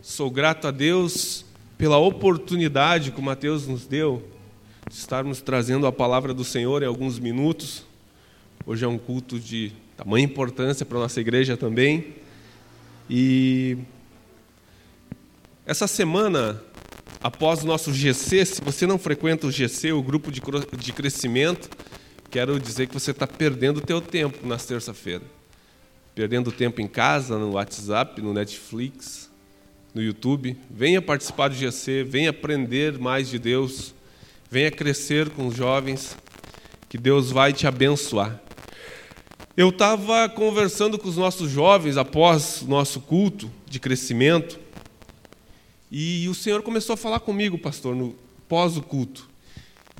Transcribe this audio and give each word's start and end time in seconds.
Sou 0.00 0.30
grato 0.30 0.68
a 0.68 0.70
Deus 0.70 1.44
pela 1.76 1.98
oportunidade 1.98 3.10
que 3.10 3.18
o 3.18 3.22
Mateus 3.22 3.66
nos 3.66 3.84
deu 3.84 4.22
de 4.88 4.94
estarmos 4.94 5.40
trazendo 5.40 5.88
a 5.88 5.92
palavra 5.92 6.32
do 6.32 6.44
Senhor 6.44 6.84
em 6.84 6.86
alguns 6.86 7.18
minutos. 7.18 7.84
Hoje 8.64 8.84
é 8.84 8.88
um 8.88 8.96
culto 8.96 9.40
de 9.40 9.72
tamanha 9.96 10.24
importância 10.24 10.86
para 10.86 10.98
a 10.98 11.00
nossa 11.00 11.20
igreja 11.20 11.56
também. 11.56 12.14
E 13.10 13.76
essa 15.66 15.88
semana, 15.88 16.62
após 17.20 17.64
o 17.64 17.66
nosso 17.66 17.92
GC, 17.92 18.46
se 18.46 18.60
você 18.62 18.86
não 18.86 19.00
frequenta 19.00 19.48
o 19.48 19.50
GC, 19.50 19.90
o 19.90 20.02
grupo 20.02 20.30
de 20.30 20.92
crescimento, 20.92 21.68
quero 22.30 22.60
dizer 22.60 22.86
que 22.86 22.94
você 22.94 23.10
está 23.10 23.26
perdendo 23.26 23.78
o 23.78 23.82
teu 23.82 24.00
tempo 24.00 24.46
nas 24.46 24.64
terça-feira. 24.64 25.24
Perdendo 26.14 26.52
tempo 26.52 26.80
em 26.80 26.86
casa, 26.86 27.36
no 27.36 27.54
WhatsApp, 27.54 28.22
no 28.22 28.32
Netflix, 28.32 29.27
no 29.98 30.04
YouTube. 30.04 30.56
Venha 30.70 31.02
participar 31.02 31.48
do 31.48 31.56
GC, 31.56 32.04
venha 32.04 32.30
aprender 32.30 32.96
mais 33.00 33.28
de 33.28 33.36
Deus, 33.36 33.92
venha 34.48 34.70
crescer 34.70 35.28
com 35.30 35.48
os 35.48 35.56
jovens, 35.56 36.16
que 36.88 36.96
Deus 36.96 37.32
vai 37.32 37.52
te 37.52 37.66
abençoar. 37.66 38.40
Eu 39.56 39.70
estava 39.70 40.28
conversando 40.28 40.96
com 41.00 41.08
os 41.08 41.16
nossos 41.16 41.50
jovens 41.50 41.96
após 41.96 42.62
o 42.62 42.68
nosso 42.68 43.00
culto 43.00 43.50
de 43.66 43.80
crescimento, 43.80 44.60
e 45.90 46.28
o 46.28 46.34
Senhor 46.34 46.62
começou 46.62 46.94
a 46.94 46.96
falar 46.96 47.18
comigo, 47.18 47.58
pastor, 47.58 47.96
no 47.96 48.14
pós 48.48 48.76
o 48.76 48.82
culto. 48.82 49.28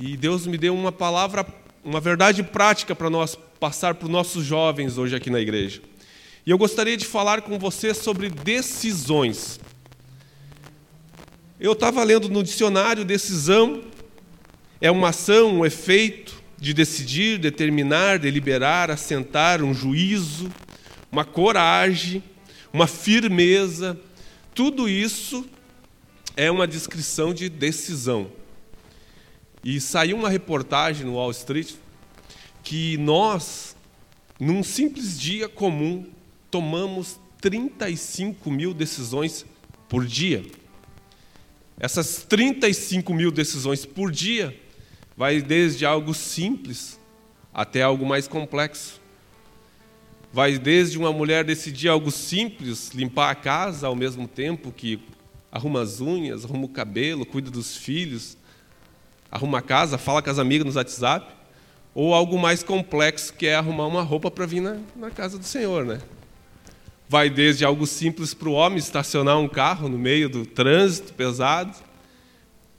E 0.00 0.16
Deus 0.16 0.46
me 0.46 0.56
deu 0.56 0.76
uma 0.76 0.92
palavra 0.92 1.44
uma 1.84 2.00
verdade 2.00 2.44
prática 2.44 2.94
para 2.94 3.10
nós 3.10 3.36
passar 3.58 3.94
para 3.94 4.04
os 4.04 4.10
nossos 4.12 4.44
jovens 4.44 4.96
hoje 4.96 5.16
aqui 5.16 5.28
na 5.28 5.40
igreja. 5.40 5.80
E 6.46 6.50
eu 6.50 6.58
gostaria 6.58 6.96
de 6.96 7.04
falar 7.04 7.42
com 7.42 7.58
você 7.58 7.92
sobre 7.92 8.30
decisões. 8.30 9.58
Eu 11.60 11.72
estava 11.72 12.04
lendo 12.04 12.28
no 12.28 12.44
dicionário 12.44 13.04
decisão 13.04 13.82
é 14.80 14.88
uma 14.92 15.08
ação, 15.08 15.58
um 15.58 15.66
efeito 15.66 16.40
de 16.56 16.72
decidir, 16.72 17.36
determinar, 17.36 18.20
deliberar, 18.20 18.92
assentar, 18.92 19.60
um 19.60 19.74
juízo, 19.74 20.48
uma 21.10 21.24
coragem, 21.24 22.22
uma 22.72 22.86
firmeza. 22.86 23.98
Tudo 24.54 24.88
isso 24.88 25.44
é 26.36 26.48
uma 26.48 26.64
descrição 26.64 27.34
de 27.34 27.48
decisão. 27.48 28.30
E 29.64 29.80
saiu 29.80 30.16
uma 30.16 30.28
reportagem 30.28 31.04
no 31.04 31.14
Wall 31.14 31.32
Street 31.32 31.72
que 32.62 32.96
nós, 32.98 33.74
num 34.38 34.62
simples 34.62 35.18
dia 35.18 35.48
comum, 35.48 36.06
tomamos 36.52 37.18
35 37.40 38.48
mil 38.48 38.72
decisões 38.72 39.44
por 39.88 40.06
dia. 40.06 40.44
Essas 41.80 42.24
35 42.28 43.14
mil 43.14 43.30
decisões 43.30 43.86
por 43.86 44.10
dia 44.10 44.58
vai 45.16 45.40
desde 45.40 45.86
algo 45.86 46.12
simples 46.12 46.98
até 47.54 47.82
algo 47.82 48.04
mais 48.04 48.26
complexo. 48.26 49.00
Vai 50.32 50.58
desde 50.58 50.98
uma 50.98 51.12
mulher 51.12 51.44
decidir 51.44 51.88
algo 51.88 52.10
simples, 52.10 52.90
limpar 52.90 53.30
a 53.30 53.34
casa 53.34 53.86
ao 53.86 53.94
mesmo 53.94 54.26
tempo 54.26 54.72
que 54.72 55.00
arruma 55.50 55.80
as 55.82 56.00
unhas, 56.00 56.44
arruma 56.44 56.66
o 56.66 56.68
cabelo, 56.68 57.24
cuida 57.24 57.50
dos 57.50 57.76
filhos, 57.76 58.36
arruma 59.30 59.58
a 59.58 59.62
casa, 59.62 59.96
fala 59.96 60.20
com 60.20 60.30
as 60.30 60.38
amigas 60.38 60.66
no 60.66 60.78
WhatsApp, 60.78 61.32
ou 61.94 62.12
algo 62.12 62.38
mais 62.38 62.62
complexo 62.62 63.32
que 63.32 63.46
é 63.46 63.54
arrumar 63.54 63.86
uma 63.86 64.02
roupa 64.02 64.30
para 64.30 64.46
vir 64.46 64.60
na, 64.60 64.78
na 64.94 65.10
casa 65.10 65.38
do 65.38 65.44
Senhor, 65.44 65.84
né? 65.84 66.00
Vai 67.08 67.30
desde 67.30 67.64
algo 67.64 67.86
simples 67.86 68.34
para 68.34 68.48
o 68.48 68.52
homem 68.52 68.78
estacionar 68.78 69.38
um 69.38 69.48
carro 69.48 69.88
no 69.88 69.98
meio 69.98 70.28
do 70.28 70.44
trânsito 70.44 71.14
pesado, 71.14 71.74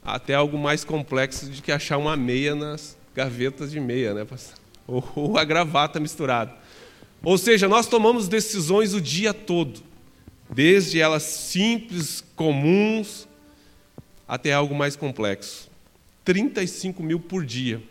até 0.04 0.36
algo 0.36 0.58
mais 0.58 0.84
complexo 0.84 1.50
de 1.50 1.62
que 1.62 1.72
achar 1.72 1.98
uma 1.98 2.16
meia 2.16 2.54
nas 2.54 2.96
gavetas 3.16 3.72
de 3.72 3.80
meia, 3.80 4.14
né, 4.14 4.28
ou, 4.88 5.38
a 5.38 5.44
gravata 5.44 6.00
misturada. 6.00 6.54
Ou 7.24 7.38
seja, 7.38 7.68
nós 7.68 7.88
tomamos 7.88 8.28
decisões 8.28 8.94
o 8.94 9.02
dia 9.02 9.34
todo, 9.34 9.82
desde 10.50 11.02
elas 11.02 11.24
simples, 11.24 12.24
comuns, 12.36 13.28
até 14.28 14.54
algo 14.54 14.76
mais 14.76 14.96
complexo. 14.96 15.70
35 16.24 17.02
mil 17.02 17.20
por 17.20 17.44
dia. 17.44 17.82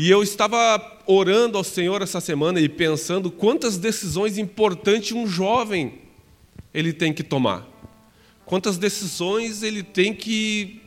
E 0.00 0.08
eu 0.08 0.22
estava 0.22 1.02
orando 1.06 1.58
ao 1.58 1.64
Senhor 1.64 2.02
essa 2.02 2.20
semana 2.20 2.60
e 2.60 2.68
pensando 2.68 3.32
quantas 3.32 3.76
decisões 3.76 4.38
importantes 4.38 5.10
um 5.10 5.26
jovem 5.26 5.98
ele 6.72 6.92
tem 6.92 7.12
que 7.12 7.24
tomar. 7.24 7.66
Quantas 8.46 8.78
decisões 8.78 9.64
ele 9.64 9.82
tem 9.82 10.14
que, 10.14 10.80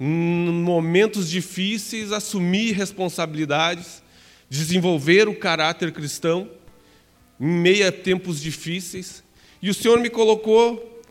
em 0.00 0.50
momentos 0.50 1.28
difíceis, 1.28 2.10
assumir 2.10 2.72
responsabilidades, 2.72 4.02
desenvolver 4.48 5.28
o 5.28 5.38
caráter 5.38 5.92
cristão, 5.92 6.48
em 7.38 7.52
meio 7.52 7.86
a 7.86 7.92
tempos 7.92 8.40
difíceis. 8.40 9.22
E 9.60 9.68
o 9.68 9.74
Senhor 9.74 10.00
me 10.00 10.08
colocou 10.08 11.02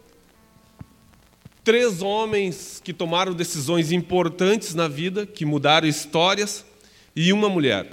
três 1.64 2.02
homens 2.02 2.82
que 2.84 2.94
tomaram 2.94 3.32
decisões 3.32 3.92
importantes 3.92 4.74
na 4.74 4.88
vida, 4.88 5.28
que 5.28 5.46
mudaram 5.46 5.88
histórias, 5.88 6.66
e 7.18 7.34
uma 7.34 7.50
mulher. 7.50 7.88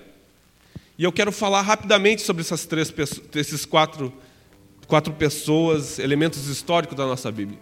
E 0.98 1.02
eu 1.02 1.10
quero 1.10 1.32
falar 1.32 1.62
rapidamente 1.62 2.20
sobre 2.20 2.42
essas 2.42 2.66
três, 2.66 2.92
esses 3.34 3.64
quatro, 3.64 4.12
quatro 4.86 5.14
pessoas, 5.14 5.98
elementos 5.98 6.46
históricos 6.46 6.94
da 6.94 7.06
nossa 7.06 7.32
Bíblia. 7.32 7.58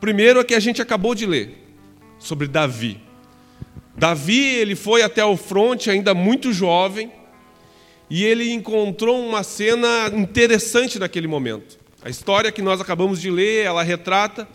Primeiro 0.00 0.40
é 0.40 0.44
que 0.44 0.52
a 0.52 0.58
gente 0.58 0.82
acabou 0.82 1.14
de 1.14 1.26
ler, 1.26 1.64
sobre 2.18 2.48
Davi. 2.48 3.00
Davi 3.96 4.44
ele 4.56 4.74
foi 4.74 5.02
até 5.02 5.24
o 5.24 5.36
fronte 5.36 5.88
ainda 5.88 6.12
muito 6.12 6.52
jovem 6.52 7.12
e 8.08 8.24
ele 8.24 8.50
encontrou 8.50 9.24
uma 9.24 9.44
cena 9.44 10.10
interessante 10.12 10.98
naquele 10.98 11.28
momento. 11.28 11.78
A 12.02 12.10
história 12.10 12.50
que 12.50 12.62
nós 12.62 12.80
acabamos 12.80 13.20
de 13.20 13.30
ler, 13.30 13.64
ela 13.64 13.84
retrata 13.84 14.48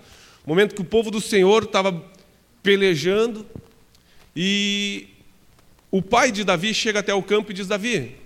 momento 0.45 0.75
que 0.75 0.81
o 0.81 0.85
povo 0.85 1.09
do 1.09 1.21
Senhor 1.21 1.63
estava 1.63 2.03
pelejando 2.61 3.45
e 4.35 5.14
o 5.97 6.01
pai 6.01 6.29
de 6.29 6.43
Davi 6.43 6.73
chega 6.73 6.99
até 6.99 7.13
o 7.13 7.23
campo 7.23 7.51
e 7.51 7.53
diz: 7.53 7.67
Davi, 7.67 8.17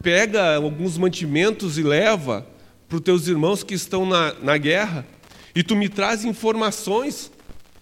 pega 0.00 0.54
alguns 0.54 0.96
mantimentos 0.96 1.76
e 1.76 1.82
leva 1.82 2.46
para 2.88 2.96
os 2.96 3.02
teus 3.02 3.26
irmãos 3.26 3.64
que 3.64 3.74
estão 3.74 4.06
na, 4.06 4.34
na 4.34 4.56
guerra 4.56 5.04
e 5.52 5.64
tu 5.64 5.74
me 5.74 5.88
traz 5.88 6.24
informações 6.24 7.32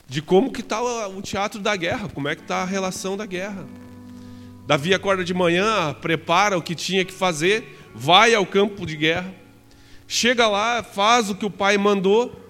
de 0.08 0.22
como 0.22 0.50
que 0.50 0.62
está 0.62 0.82
o 0.82 1.20
teatro 1.20 1.60
da 1.60 1.76
guerra, 1.76 2.08
como 2.08 2.28
é 2.28 2.34
que 2.34 2.40
está 2.40 2.62
a 2.62 2.64
relação 2.64 3.14
da 3.14 3.26
guerra. 3.26 3.66
Davi 4.66 4.94
acorda 4.94 5.22
de 5.22 5.34
manhã, 5.34 5.94
prepara 6.00 6.56
o 6.56 6.62
que 6.62 6.74
tinha 6.74 7.04
que 7.04 7.12
fazer, 7.12 7.78
vai 7.94 8.34
ao 8.34 8.46
campo 8.46 8.86
de 8.86 8.96
guerra, 8.96 9.34
chega 10.08 10.48
lá, 10.48 10.82
faz 10.82 11.28
o 11.28 11.34
que 11.34 11.44
o 11.44 11.50
pai 11.50 11.76
mandou 11.76 12.40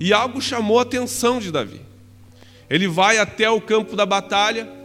e 0.00 0.12
algo 0.12 0.42
chamou 0.42 0.80
a 0.80 0.82
atenção 0.82 1.38
de 1.38 1.52
Davi. 1.52 1.80
Ele 2.68 2.88
vai 2.88 3.18
até 3.18 3.48
o 3.48 3.60
campo 3.60 3.94
da 3.94 4.04
batalha 4.04 4.82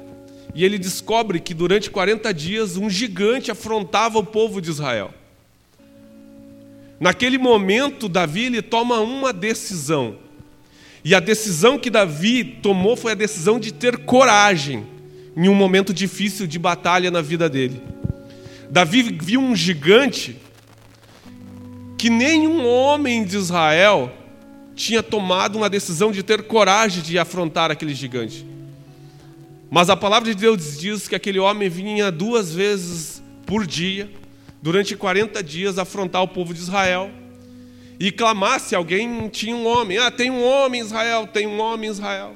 e 0.54 0.66
ele 0.66 0.78
descobre 0.78 1.40
que 1.40 1.54
durante 1.54 1.90
40 1.90 2.34
dias 2.34 2.78
um 2.78 2.90
gigante 2.90 3.52
afrontava 3.52 4.20
o 4.20 4.26
povo 4.26 4.62
de 4.62 4.70
Israel. 4.70 5.14
Naquele 7.00 7.38
momento, 7.38 8.10
Davi 8.10 8.46
ele 8.46 8.62
toma 8.62 9.00
uma 9.00 9.32
decisão. 9.32 10.18
E 11.04 11.16
a 11.16 11.20
decisão 11.20 11.80
que 11.80 11.90
Davi 11.90 12.44
tomou 12.62 12.98
foi 12.98 13.14
a 13.14 13.16
decisão 13.16 13.60
de 13.60 13.72
ter 13.72 14.00
coragem 14.00 14.86
em 15.36 15.48
um 15.48 15.56
momento 15.56 15.94
difícil 15.94 16.46
de 16.46 16.60
batalha 16.60 17.10
na 17.10 17.22
vida 17.22 17.50
dele. 17.50 17.82
Davi 18.70 19.04
viu 19.04 19.40
um 19.40 19.56
gigante 19.56 20.36
que 21.98 22.10
nenhum 22.10 22.68
homem 22.68 23.24
de 23.24 23.38
Israel 23.38 24.12
tinha 24.76 25.02
tomado 25.02 25.58
uma 25.58 25.70
decisão 25.70 26.12
de 26.12 26.24
ter 26.24 26.44
coragem 26.44 27.02
de 27.02 27.18
afrontar 27.18 27.72
aquele 27.72 27.94
gigante. 27.94 28.46
Mas 29.70 29.90
a 29.90 29.96
palavra 29.96 30.34
de 30.34 30.40
Deus 30.40 30.80
diz 30.80 31.08
que 31.08 31.16
aquele 31.16 31.40
homem 31.40 31.70
vinha 31.70 32.12
duas 32.12 32.54
vezes 32.54 33.22
por 33.46 33.68
dia, 33.68 34.10
durante 34.62 34.96
40 34.96 35.44
dias, 35.44 35.78
afrontar 35.78 36.24
o 36.24 36.28
povo 36.28 36.54
de 36.54 36.60
Israel 36.60 37.12
e 38.00 38.12
clamar 38.12 38.60
se 38.60 38.74
alguém 38.74 39.28
tinha 39.30 39.56
um 39.56 39.68
homem. 39.68 39.98
Ah, 39.98 40.10
tem 40.10 40.32
um 40.32 40.44
homem 40.44 40.82
em 40.82 40.84
Israel, 40.84 41.28
tem 41.28 41.46
um 41.46 41.60
homem 41.60 41.90
em 41.90 41.92
Israel. 41.92 42.36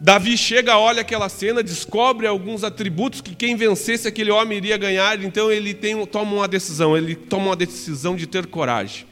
Davi 0.00 0.36
chega, 0.36 0.76
olha 0.76 1.00
aquela 1.00 1.30
cena, 1.30 1.62
descobre 1.62 2.26
alguns 2.26 2.62
atributos 2.62 3.22
que 3.22 3.34
quem 3.34 3.56
vencesse 3.56 4.06
aquele 4.06 4.30
homem 4.30 4.58
iria 4.58 4.76
ganhar, 4.76 5.22
então 5.24 5.50
ele 5.50 5.72
tem, 5.72 6.04
toma 6.04 6.30
uma 6.34 6.46
decisão, 6.46 6.94
ele 6.94 7.14
toma 7.14 7.46
uma 7.46 7.56
decisão 7.56 8.14
de 8.14 8.26
ter 8.26 8.46
coragem. 8.46 9.06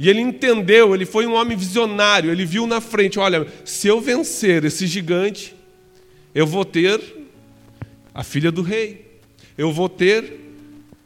E 0.00 0.08
ele 0.08 0.22
entendeu, 0.22 0.94
ele 0.94 1.04
foi 1.04 1.26
um 1.26 1.34
homem 1.34 1.54
visionário, 1.54 2.32
ele 2.32 2.46
viu 2.46 2.66
na 2.66 2.80
frente: 2.80 3.18
olha, 3.18 3.46
se 3.66 3.86
eu 3.86 4.00
vencer 4.00 4.64
esse 4.64 4.86
gigante, 4.86 5.54
eu 6.34 6.46
vou 6.46 6.64
ter 6.64 6.98
a 8.14 8.24
filha 8.24 8.50
do 8.50 8.62
rei, 8.62 9.20
eu 9.58 9.70
vou 9.70 9.90
ter 9.90 10.40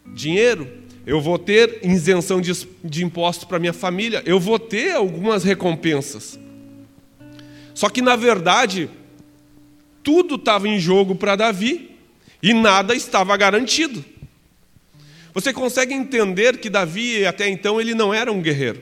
dinheiro, 0.06 0.70
eu 1.05 1.20
vou 1.20 1.41
ter 1.41 1.81
isenção 1.82 2.41
de, 2.41 2.52
de 2.85 3.05
impostos 3.05 3.44
para 3.44 3.58
minha 3.58 3.73
família, 3.73 4.23
eu 4.25 4.38
vou 4.38 4.61
ter 4.61 4.93
algumas 4.93 5.43
recompensas. 5.43 6.38
Só 7.75 7.88
que, 7.88 8.00
na 8.00 8.14
verdade, 8.14 8.88
tudo 10.05 10.37
estava 10.37 10.69
em 10.69 10.79
jogo 10.79 11.17
para 11.17 11.35
Davi 11.35 11.91
e 12.41 12.55
nada 12.55 12.94
estava 12.94 13.37
garantido. 13.37 14.05
Você 15.34 15.52
consegue 15.52 15.92
entender 15.92 16.58
que 16.58 16.70
Davi, 16.70 17.26
até 17.26 17.48
então, 17.48 17.81
ele 17.81 17.92
não 17.92 18.14
era 18.14 18.31
um 18.31 18.40
guerreiro. 18.40 18.81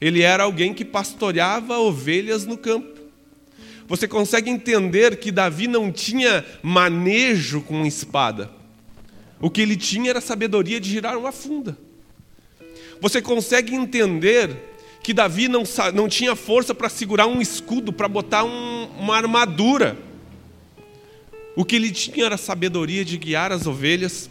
Ele 0.00 0.22
era 0.22 0.44
alguém 0.44 0.72
que 0.72 0.84
pastoreava 0.84 1.78
ovelhas 1.78 2.46
no 2.46 2.56
campo. 2.56 3.00
Você 3.86 4.08
consegue 4.08 4.50
entender 4.50 5.18
que 5.18 5.30
Davi 5.30 5.68
não 5.68 5.92
tinha 5.92 6.42
manejo 6.62 7.60
com 7.60 7.84
espada. 7.84 8.50
O 9.38 9.50
que 9.50 9.60
ele 9.60 9.76
tinha 9.76 10.08
era 10.08 10.22
sabedoria 10.22 10.80
de 10.80 10.88
girar 10.88 11.18
uma 11.18 11.30
funda. 11.30 11.76
Você 12.98 13.20
consegue 13.20 13.74
entender 13.74 14.56
que 15.02 15.12
Davi 15.12 15.48
não, 15.48 15.64
não 15.92 16.08
tinha 16.08 16.34
força 16.34 16.74
para 16.74 16.88
segurar 16.88 17.26
um 17.26 17.42
escudo, 17.42 17.92
para 17.92 18.08
botar 18.08 18.42
um, 18.42 18.88
uma 18.98 19.14
armadura. 19.14 19.98
O 21.54 21.62
que 21.62 21.76
ele 21.76 21.90
tinha 21.90 22.24
era 22.24 22.38
sabedoria 22.38 23.04
de 23.04 23.18
guiar 23.18 23.52
as 23.52 23.66
ovelhas, 23.66 24.30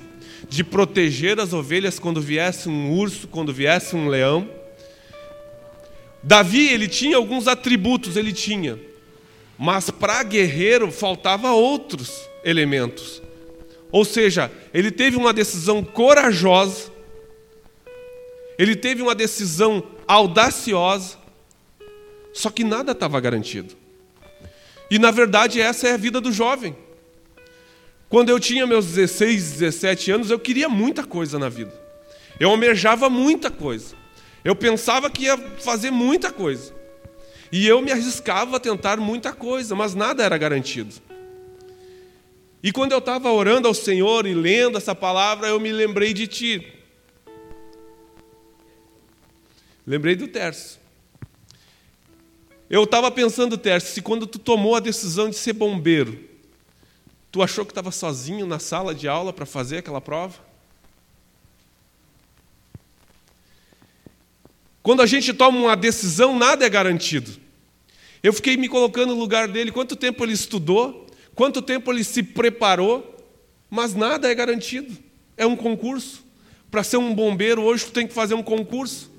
de 0.53 0.63
proteger 0.63 1.39
as 1.39 1.51
ovelhas 1.51 1.97
quando 1.97 2.21
viesse 2.21 2.69
um 2.69 2.91
urso, 2.91 3.27
quando 3.27 3.51
viesse 3.51 3.95
um 3.95 4.07
leão. 4.07 4.47
Davi, 6.21 6.67
ele 6.67 6.87
tinha 6.87 7.17
alguns 7.17 7.47
atributos, 7.47 8.15
ele 8.15 8.31
tinha, 8.31 8.79
mas 9.57 9.89
para 9.89 10.21
guerreiro 10.21 10.91
faltava 10.91 11.53
outros 11.53 12.29
elementos. 12.43 13.19
Ou 13.91 14.05
seja, 14.05 14.51
ele 14.71 14.91
teve 14.91 15.17
uma 15.17 15.33
decisão 15.33 15.83
corajosa, 15.83 16.91
ele 18.55 18.75
teve 18.75 19.01
uma 19.01 19.15
decisão 19.15 19.83
audaciosa, 20.07 21.17
só 22.31 22.51
que 22.51 22.63
nada 22.63 22.91
estava 22.91 23.19
garantido. 23.19 23.75
E 24.87 24.99
na 24.99 25.09
verdade, 25.09 25.59
essa 25.59 25.87
é 25.87 25.93
a 25.93 25.97
vida 25.97 26.21
do 26.21 26.31
jovem. 26.31 26.75
Quando 28.13 28.29
eu 28.29 28.39
tinha 28.39 28.67
meus 28.67 28.85
16, 28.85 29.53
17 29.53 30.11
anos, 30.11 30.29
eu 30.29 30.37
queria 30.37 30.69
muita 30.69 31.03
coisa 31.03 31.39
na 31.39 31.49
vida. 31.49 31.73
Eu 32.39 32.51
almejava 32.51 33.09
muita 33.09 33.49
coisa. 33.49 33.95
Eu 34.45 34.55
pensava 34.55 35.09
que 35.09 35.23
ia 35.23 35.35
fazer 35.35 35.89
muita 35.89 36.31
coisa. 36.31 36.75
E 37.51 37.65
eu 37.65 37.81
me 37.81 37.91
arriscava 37.91 38.57
a 38.57 38.59
tentar 38.59 38.97
muita 38.97 39.33
coisa, 39.33 39.73
mas 39.73 39.95
nada 39.95 40.23
era 40.23 40.37
garantido. 40.37 40.93
E 42.61 42.71
quando 42.71 42.91
eu 42.91 42.99
estava 42.99 43.31
orando 43.31 43.67
ao 43.67 43.73
Senhor 43.73 44.27
e 44.27 44.35
lendo 44.35 44.77
essa 44.77 44.93
palavra, 44.93 45.47
eu 45.47 45.59
me 45.59 45.71
lembrei 45.71 46.13
de 46.13 46.27
ti. 46.27 46.71
Lembrei 49.87 50.15
do 50.15 50.27
Terço. 50.27 50.79
Eu 52.69 52.83
estava 52.83 53.09
pensando, 53.09 53.57
Terço, 53.57 53.87
se 53.91 54.03
quando 54.03 54.27
tu 54.27 54.37
tomou 54.37 54.75
a 54.75 54.79
decisão 54.79 55.31
de 55.31 55.35
ser 55.35 55.53
bombeiro, 55.53 56.31
tu 57.33 57.41
achou 57.41 57.65
que 57.65 57.71
estava 57.71 57.89
sozinho 57.89 58.45
na 58.45 58.59
sala 58.59 58.93
de 58.93 59.07
aula 59.07 59.33
para 59.33 59.43
fazer 59.43 59.79
aquela 59.79 59.99
prova? 59.99 60.35
Quando 64.83 65.01
a 65.01 65.07
gente 65.07 65.33
toma 65.33 65.57
uma 65.57 65.75
decisão, 65.75 66.37
nada 66.37 66.63
é 66.63 66.69
garantido. 66.69 67.31
Eu 68.21 68.33
fiquei 68.33 68.55
me 68.55 68.69
colocando 68.69 69.15
no 69.15 69.19
lugar 69.19 69.47
dele, 69.47 69.71
quanto 69.71 69.95
tempo 69.95 70.23
ele 70.23 70.33
estudou, 70.33 71.07
quanto 71.33 71.59
tempo 71.59 71.91
ele 71.91 72.03
se 72.03 72.21
preparou, 72.21 73.17
mas 73.67 73.95
nada 73.95 74.29
é 74.29 74.35
garantido. 74.35 74.95
É 75.35 75.43
um 75.43 75.55
concurso. 75.55 76.23
Para 76.69 76.83
ser 76.83 76.97
um 76.97 77.15
bombeiro 77.15 77.63
hoje 77.63 77.85
tu 77.85 77.91
tem 77.93 78.05
que 78.05 78.13
fazer 78.13 78.35
um 78.35 78.43
concurso. 78.43 79.09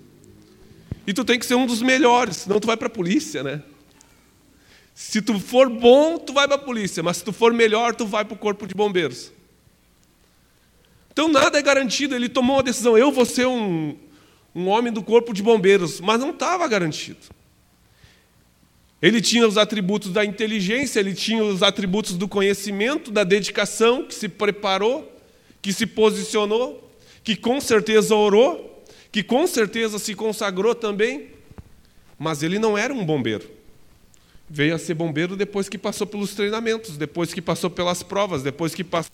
E 1.04 1.12
tu 1.12 1.24
tem 1.24 1.36
que 1.36 1.44
ser 1.44 1.56
um 1.56 1.66
dos 1.66 1.82
melhores, 1.82 2.36
senão 2.36 2.60
tu 2.60 2.66
vai 2.68 2.76
para 2.76 2.86
a 2.86 2.90
polícia, 2.90 3.42
né? 3.42 3.60
Se 4.94 5.20
tu 5.20 5.40
for 5.40 5.68
bom, 5.68 6.16
tu 6.18 6.32
vai 6.32 6.46
para 6.46 6.56
a 6.56 6.58
polícia, 6.58 7.02
mas 7.02 7.16
se 7.16 7.24
tu 7.24 7.32
for 7.32 7.52
melhor, 7.52 7.94
tu 7.94 8.06
vai 8.06 8.24
para 8.24 8.34
o 8.34 8.38
corpo 8.38 8.66
de 8.66 8.74
bombeiros. 8.74 9.32
Então 11.12 11.28
nada 11.28 11.58
é 11.58 11.62
garantido. 11.62 12.14
Ele 12.14 12.28
tomou 12.28 12.56
uma 12.56 12.62
decisão. 12.62 12.96
Eu 12.96 13.10
vou 13.10 13.24
ser 13.24 13.46
um, 13.46 13.96
um 14.54 14.68
homem 14.68 14.92
do 14.92 15.02
corpo 15.02 15.32
de 15.32 15.42
bombeiros, 15.42 16.00
mas 16.00 16.20
não 16.20 16.30
estava 16.30 16.66
garantido. 16.68 17.18
Ele 19.02 19.20
tinha 19.20 19.46
os 19.46 19.58
atributos 19.58 20.12
da 20.12 20.24
inteligência, 20.24 20.98
ele 20.98 21.12
tinha 21.12 21.44
os 21.44 21.62
atributos 21.62 22.16
do 22.16 22.26
conhecimento, 22.26 23.10
da 23.10 23.22
dedicação, 23.22 24.04
que 24.04 24.14
se 24.14 24.28
preparou, 24.28 25.12
que 25.60 25.72
se 25.72 25.86
posicionou, 25.86 26.90
que 27.22 27.36
com 27.36 27.60
certeza 27.60 28.14
orou, 28.14 28.82
que 29.12 29.22
com 29.22 29.46
certeza 29.46 29.98
se 29.98 30.14
consagrou 30.14 30.74
também, 30.74 31.28
mas 32.18 32.42
ele 32.42 32.58
não 32.58 32.78
era 32.78 32.94
um 32.94 33.04
bombeiro. 33.04 33.48
Veio 34.48 34.74
a 34.74 34.78
ser 34.78 34.94
bombeiro 34.94 35.36
depois 35.36 35.68
que 35.68 35.78
passou 35.78 36.06
pelos 36.06 36.34
treinamentos, 36.34 36.96
depois 36.96 37.32
que 37.32 37.40
passou 37.40 37.70
pelas 37.70 38.02
provas, 38.02 38.42
depois 38.42 38.74
que 38.74 38.84
passou 38.84 39.12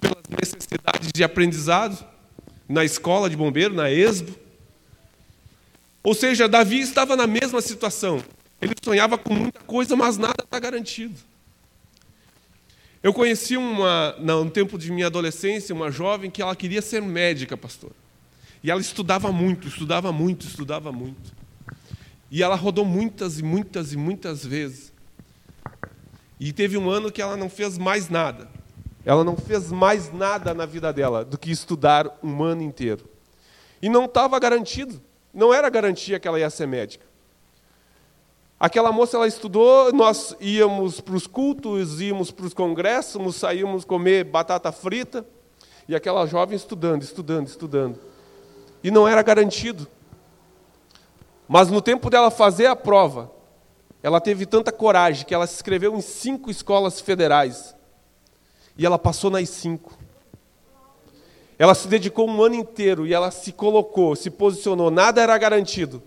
pelas 0.00 0.22
necessidades 0.28 1.10
de 1.12 1.24
aprendizado 1.24 2.04
na 2.68 2.84
escola 2.84 3.28
de 3.28 3.36
bombeiro, 3.36 3.74
na 3.74 3.90
ESBO. 3.90 4.34
Ou 6.02 6.14
seja, 6.14 6.48
Davi 6.48 6.80
estava 6.80 7.16
na 7.16 7.26
mesma 7.26 7.60
situação. 7.60 8.22
Ele 8.60 8.74
sonhava 8.82 9.16
com 9.16 9.34
muita 9.34 9.60
coisa, 9.60 9.96
mas 9.96 10.18
nada 10.18 10.44
está 10.44 10.58
garantido. 10.58 11.14
Eu 13.02 13.12
conheci 13.12 13.56
uma, 13.56 14.14
no 14.18 14.48
tempo 14.48 14.78
de 14.78 14.90
minha 14.92 15.06
adolescência, 15.06 15.74
uma 15.74 15.90
jovem 15.90 16.30
que 16.30 16.40
ela 16.40 16.54
queria 16.54 16.80
ser 16.80 17.02
médica, 17.02 17.56
pastor. 17.56 17.90
E 18.62 18.70
ela 18.70 18.80
estudava 18.80 19.32
muito, 19.32 19.66
estudava 19.66 20.12
muito, 20.12 20.46
estudava 20.46 20.92
muito. 20.92 21.32
E 22.32 22.42
ela 22.42 22.56
rodou 22.56 22.82
muitas 22.82 23.38
e 23.38 23.42
muitas 23.42 23.92
e 23.92 23.96
muitas 23.98 24.42
vezes. 24.42 24.90
E 26.40 26.50
teve 26.50 26.78
um 26.78 26.88
ano 26.88 27.12
que 27.12 27.20
ela 27.20 27.36
não 27.36 27.50
fez 27.50 27.76
mais 27.76 28.08
nada. 28.08 28.48
Ela 29.04 29.22
não 29.22 29.36
fez 29.36 29.70
mais 29.70 30.10
nada 30.10 30.54
na 30.54 30.64
vida 30.64 30.90
dela 30.94 31.26
do 31.26 31.36
que 31.36 31.50
estudar 31.50 32.18
um 32.22 32.42
ano 32.42 32.62
inteiro. 32.62 33.04
E 33.82 33.88
não 33.90 34.06
estava 34.06 34.38
garantido, 34.38 34.98
não 35.34 35.52
era 35.52 35.68
garantia 35.68 36.18
que 36.18 36.26
ela 36.26 36.40
ia 36.40 36.48
ser 36.48 36.66
médica. 36.66 37.04
Aquela 38.58 38.90
moça 38.90 39.18
ela 39.18 39.28
estudou, 39.28 39.92
nós 39.92 40.34
íamos 40.40 41.02
para 41.02 41.16
os 41.16 41.26
cultos, 41.26 42.00
íamos 42.00 42.30
para 42.30 42.46
os 42.46 42.54
congressos, 42.54 43.36
saíamos 43.36 43.84
comer 43.84 44.24
batata 44.24 44.72
frita, 44.72 45.26
e 45.86 45.94
aquela 45.94 46.24
jovem 46.24 46.56
estudando, 46.56 47.02
estudando, 47.02 47.48
estudando. 47.48 47.98
E 48.82 48.90
não 48.90 49.06
era 49.06 49.20
garantido. 49.20 49.86
Mas 51.52 51.68
no 51.68 51.82
tempo 51.82 52.08
dela 52.08 52.30
fazer 52.30 52.66
a 52.66 52.74
prova, 52.74 53.30
ela 54.02 54.20
teve 54.20 54.46
tanta 54.46 54.72
coragem 54.72 55.26
que 55.26 55.34
ela 55.34 55.46
se 55.46 55.56
inscreveu 55.56 55.94
em 55.94 56.00
cinco 56.00 56.50
escolas 56.50 57.00
federais. 57.00 57.76
E 58.78 58.86
ela 58.86 58.98
passou 58.98 59.30
nas 59.30 59.50
cinco. 59.50 59.98
Ela 61.58 61.74
se 61.74 61.86
dedicou 61.86 62.26
um 62.26 62.42
ano 62.42 62.54
inteiro 62.54 63.06
e 63.06 63.12
ela 63.12 63.30
se 63.30 63.52
colocou, 63.52 64.16
se 64.16 64.30
posicionou, 64.30 64.90
nada 64.90 65.20
era 65.20 65.36
garantido 65.36 66.02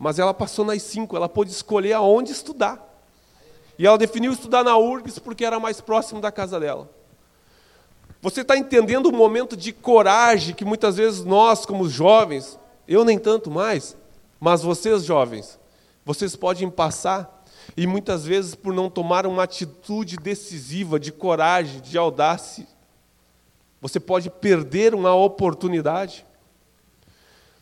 mas 0.00 0.18
ela 0.18 0.32
passou 0.32 0.64
nas 0.64 0.82
cinco, 0.82 1.14
ela 1.14 1.28
pôde 1.28 1.50
escolher 1.50 1.92
aonde 1.92 2.32
estudar. 2.32 2.88
E 3.78 3.86
ela 3.86 3.98
definiu 3.98 4.32
estudar 4.32 4.64
na 4.64 4.74
URGS 4.78 5.18
porque 5.18 5.44
era 5.44 5.60
mais 5.60 5.82
próximo 5.82 6.22
da 6.22 6.32
casa 6.32 6.58
dela. 6.58 6.88
Você 8.22 8.40
está 8.40 8.56
entendendo 8.56 9.06
o 9.06 9.12
momento 9.12 9.54
de 9.54 9.74
coragem 9.74 10.54
que 10.54 10.64
muitas 10.64 10.96
vezes 10.96 11.22
nós, 11.22 11.66
como 11.66 11.86
jovens, 11.86 12.58
eu 12.88 13.04
nem 13.04 13.18
tanto 13.18 13.50
mais, 13.50 13.94
mas 14.40 14.62
vocês 14.62 15.04
jovens, 15.04 15.60
vocês 16.04 16.34
podem 16.34 16.70
passar 16.70 17.44
e 17.76 17.86
muitas 17.86 18.24
vezes 18.24 18.54
por 18.54 18.72
não 18.72 18.88
tomar 18.88 19.26
uma 19.26 19.42
atitude 19.42 20.16
decisiva, 20.16 20.98
de 20.98 21.12
coragem, 21.12 21.80
de 21.80 21.98
audácia, 21.98 22.66
você 23.80 24.00
pode 24.00 24.30
perder 24.30 24.94
uma 24.94 25.14
oportunidade. 25.14 26.26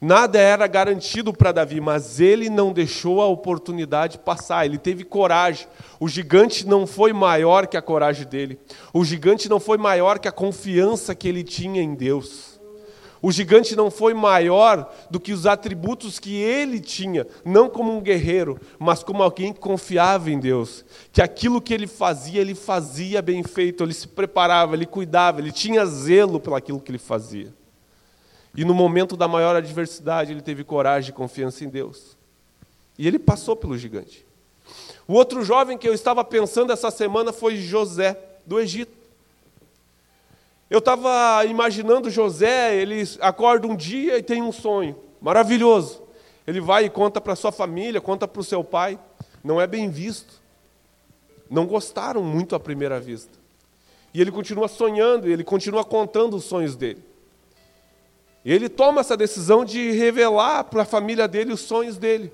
Nada 0.00 0.38
era 0.38 0.66
garantido 0.68 1.32
para 1.32 1.50
Davi, 1.50 1.80
mas 1.80 2.20
ele 2.20 2.48
não 2.48 2.72
deixou 2.72 3.20
a 3.20 3.26
oportunidade 3.26 4.18
passar, 4.18 4.64
ele 4.64 4.78
teve 4.78 5.02
coragem. 5.02 5.66
O 5.98 6.08
gigante 6.08 6.64
não 6.64 6.86
foi 6.86 7.12
maior 7.12 7.66
que 7.66 7.76
a 7.76 7.82
coragem 7.82 8.24
dele, 8.26 8.60
o 8.92 9.04
gigante 9.04 9.48
não 9.48 9.58
foi 9.58 9.76
maior 9.76 10.20
que 10.20 10.28
a 10.28 10.32
confiança 10.32 11.16
que 11.16 11.26
ele 11.26 11.42
tinha 11.42 11.82
em 11.82 11.96
Deus. 11.96 12.57
O 13.20 13.32
gigante 13.32 13.74
não 13.74 13.90
foi 13.90 14.14
maior 14.14 14.94
do 15.10 15.18
que 15.18 15.32
os 15.32 15.44
atributos 15.44 16.18
que 16.18 16.36
ele 16.36 16.78
tinha, 16.78 17.26
não 17.44 17.68
como 17.68 17.96
um 17.96 18.00
guerreiro, 18.00 18.60
mas 18.78 19.02
como 19.02 19.22
alguém 19.22 19.52
que 19.52 19.58
confiava 19.58 20.30
em 20.30 20.38
Deus. 20.38 20.84
Que 21.12 21.20
aquilo 21.20 21.60
que 21.60 21.74
ele 21.74 21.86
fazia, 21.86 22.40
ele 22.40 22.54
fazia 22.54 23.20
bem 23.20 23.42
feito, 23.42 23.82
ele 23.82 23.94
se 23.94 24.06
preparava, 24.06 24.74
ele 24.74 24.86
cuidava, 24.86 25.40
ele 25.40 25.50
tinha 25.50 25.84
zelo 25.84 26.38
pelo 26.38 26.54
aquilo 26.54 26.80
que 26.80 26.90
ele 26.90 26.98
fazia. 26.98 27.52
E 28.54 28.64
no 28.64 28.74
momento 28.74 29.16
da 29.16 29.26
maior 29.26 29.56
adversidade, 29.56 30.32
ele 30.32 30.42
teve 30.42 30.62
coragem 30.62 31.10
e 31.10 31.12
confiança 31.12 31.64
em 31.64 31.68
Deus. 31.68 32.16
E 32.96 33.06
ele 33.06 33.18
passou 33.18 33.56
pelo 33.56 33.76
gigante. 33.76 34.24
O 35.06 35.14
outro 35.14 35.44
jovem 35.44 35.78
que 35.78 35.88
eu 35.88 35.94
estava 35.94 36.22
pensando 36.22 36.72
essa 36.72 36.90
semana 36.90 37.32
foi 37.32 37.56
José, 37.56 38.18
do 38.46 38.60
Egito. 38.60 38.92
Eu 40.70 40.80
estava 40.80 41.44
imaginando 41.46 42.10
José, 42.10 42.76
ele 42.76 43.02
acorda 43.20 43.66
um 43.66 43.74
dia 43.74 44.18
e 44.18 44.22
tem 44.22 44.42
um 44.42 44.52
sonho 44.52 44.96
maravilhoso. 45.20 46.02
Ele 46.46 46.60
vai 46.60 46.84
e 46.84 46.90
conta 46.90 47.20
para 47.20 47.36
sua 47.36 47.52
família, 47.52 48.00
conta 48.00 48.28
para 48.28 48.40
o 48.40 48.44
seu 48.44 48.62
pai. 48.62 48.98
Não 49.42 49.60
é 49.60 49.66
bem 49.66 49.88
visto. 49.88 50.42
Não 51.50 51.66
gostaram 51.66 52.22
muito 52.22 52.54
à 52.54 52.60
primeira 52.60 53.00
vista. 53.00 53.38
E 54.12 54.20
ele 54.20 54.30
continua 54.30 54.68
sonhando, 54.68 55.28
ele 55.28 55.44
continua 55.44 55.84
contando 55.84 56.36
os 56.36 56.44
sonhos 56.44 56.76
dele. 56.76 57.02
E 58.44 58.52
ele 58.52 58.68
toma 58.68 59.00
essa 59.00 59.16
decisão 59.16 59.64
de 59.64 59.92
revelar 59.92 60.64
para 60.64 60.82
a 60.82 60.86
família 60.86 61.26
dele 61.26 61.52
os 61.52 61.60
sonhos 61.60 61.98
dele. 61.98 62.32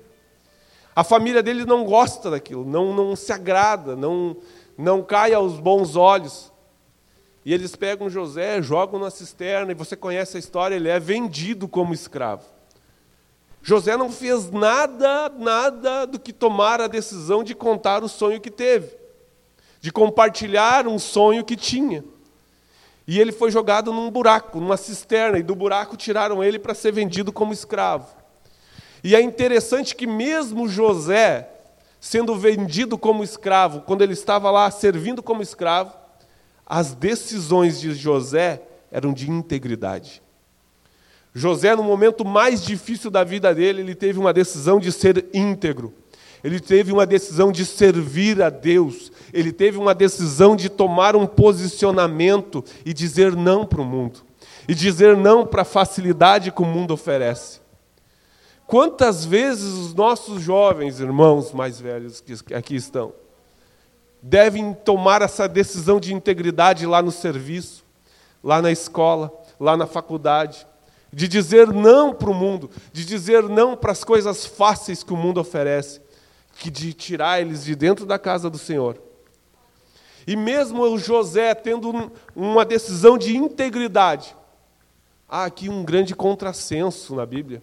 A 0.95 1.03
família 1.03 1.43
dele 1.43 1.65
não 1.65 1.83
gosta 1.83 2.31
daquilo, 2.31 2.63
não, 2.65 2.93
não 2.93 3.15
se 3.15 3.33
agrada, 3.33 3.95
não, 3.97 4.37
não 4.77 5.03
cai 5.03 5.33
aos 5.33 5.59
bons 5.59 5.95
olhos. 5.97 6.51
E 7.45 7.53
eles 7.53 7.75
pegam 7.75 8.09
José, 8.09 8.59
jogam 8.59 8.99
na 8.99 9.11
cisterna, 9.11 9.71
e 9.71 9.75
você 9.75 9.95
conhece 9.95 10.35
a 10.35 10.39
história, 10.39 10.75
ele 10.75 10.89
é 10.89 10.99
vendido 10.99 11.67
como 11.67 11.93
escravo. 11.93 12.43
José 13.61 13.95
não 13.95 14.11
fez 14.11 14.49
nada, 14.49 15.29
nada 15.29 16.05
do 16.05 16.19
que 16.19 16.33
tomar 16.33 16.81
a 16.81 16.87
decisão 16.87 17.43
de 17.43 17.53
contar 17.53 18.03
o 18.03 18.09
sonho 18.09 18.41
que 18.41 18.49
teve, 18.49 18.97
de 19.79 19.91
compartilhar 19.91 20.87
um 20.87 20.97
sonho 20.97 21.45
que 21.45 21.55
tinha. 21.55 22.03
E 23.07 23.19
ele 23.19 23.31
foi 23.31 23.51
jogado 23.51 23.93
num 23.93 24.09
buraco, 24.09 24.59
numa 24.59 24.77
cisterna, 24.77 25.37
e 25.37 25.43
do 25.43 25.53
buraco 25.53 25.95
tiraram 25.95 26.43
ele 26.43 26.57
para 26.57 26.73
ser 26.73 26.91
vendido 26.91 27.31
como 27.31 27.53
escravo. 27.53 28.07
E 29.03 29.15
é 29.15 29.21
interessante 29.21 29.95
que, 29.95 30.07
mesmo 30.07 30.67
José, 30.67 31.47
sendo 31.99 32.35
vendido 32.35 32.97
como 32.97 33.23
escravo, 33.23 33.81
quando 33.81 34.01
ele 34.01 34.13
estava 34.13 34.49
lá 34.49 34.71
servindo 34.71 35.21
como 35.21 35.43
escravo, 35.43 36.04
as 36.65 36.93
decisões 36.93 37.79
de 37.79 37.93
José 37.93 38.61
eram 38.91 39.13
de 39.13 39.29
integridade. 39.29 40.21
José, 41.33 41.75
no 41.75 41.83
momento 41.83 42.25
mais 42.25 42.63
difícil 42.63 43.11
da 43.11 43.23
vida 43.23 43.53
dele, 43.53 43.81
ele 43.81 43.93
teve 43.93 44.17
uma 44.17 44.33
decisão 44.33 44.79
de 44.79 44.91
ser 44.91 45.25
íntegro. 45.33 45.93
Ele 46.41 46.59
teve 46.59 46.93
uma 46.93 47.05
decisão 47.05 47.51
de 47.51 47.65
servir 47.65 48.41
a 48.41 48.49
Deus. 48.49 49.11
Ele 49.33 49.51
teve 49.51 49.77
uma 49.77 49.93
decisão 49.93 50.55
de 50.55 50.69
tomar 50.69 51.15
um 51.15 51.27
posicionamento 51.27 52.63
e 52.85 52.93
dizer 52.93 53.35
não 53.35 53.65
para 53.65 53.81
o 53.81 53.85
mundo. 53.85 54.21
E 54.67 54.73
dizer 54.73 55.17
não 55.17 55.45
para 55.45 55.63
a 55.63 55.65
facilidade 55.65 56.51
que 56.51 56.61
o 56.61 56.65
mundo 56.65 56.93
oferece. 56.93 57.59
Quantas 58.65 59.25
vezes 59.25 59.73
os 59.73 59.93
nossos 59.93 60.41
jovens 60.41 60.99
irmãos 60.99 61.51
mais 61.51 61.79
velhos 61.79 62.21
que 62.21 62.53
aqui 62.53 62.75
estão 62.75 63.13
devem 64.27 64.73
tomar 64.73 65.21
essa 65.21 65.47
decisão 65.47 65.99
de 65.99 66.11
integridade 66.11 66.83
lá 66.87 66.99
no 66.99 67.11
serviço, 67.11 67.83
lá 68.43 68.59
na 68.59 68.71
escola, 68.71 69.31
lá 69.59 69.77
na 69.77 69.85
faculdade, 69.85 70.65
de 71.13 71.27
dizer 71.27 71.67
não 71.67 72.11
para 72.11 72.31
o 72.31 72.33
mundo, 72.33 72.71
de 72.91 73.05
dizer 73.05 73.43
não 73.43 73.77
para 73.77 73.91
as 73.91 74.03
coisas 74.03 74.43
fáceis 74.43 75.03
que 75.03 75.13
o 75.13 75.17
mundo 75.17 75.39
oferece, 75.39 76.01
que 76.57 76.71
de 76.71 76.91
tirar 76.91 77.39
eles 77.39 77.63
de 77.63 77.75
dentro 77.75 78.03
da 78.03 78.17
casa 78.17 78.49
do 78.49 78.57
Senhor. 78.57 78.99
E 80.25 80.35
mesmo 80.35 80.81
o 80.81 80.97
José 80.97 81.53
tendo 81.53 82.11
uma 82.35 82.65
decisão 82.65 83.19
de 83.19 83.37
integridade, 83.37 84.35
há 85.29 85.45
aqui 85.45 85.69
um 85.69 85.85
grande 85.85 86.15
contrassenso 86.15 87.13
na 87.13 87.27
Bíblia. 87.27 87.61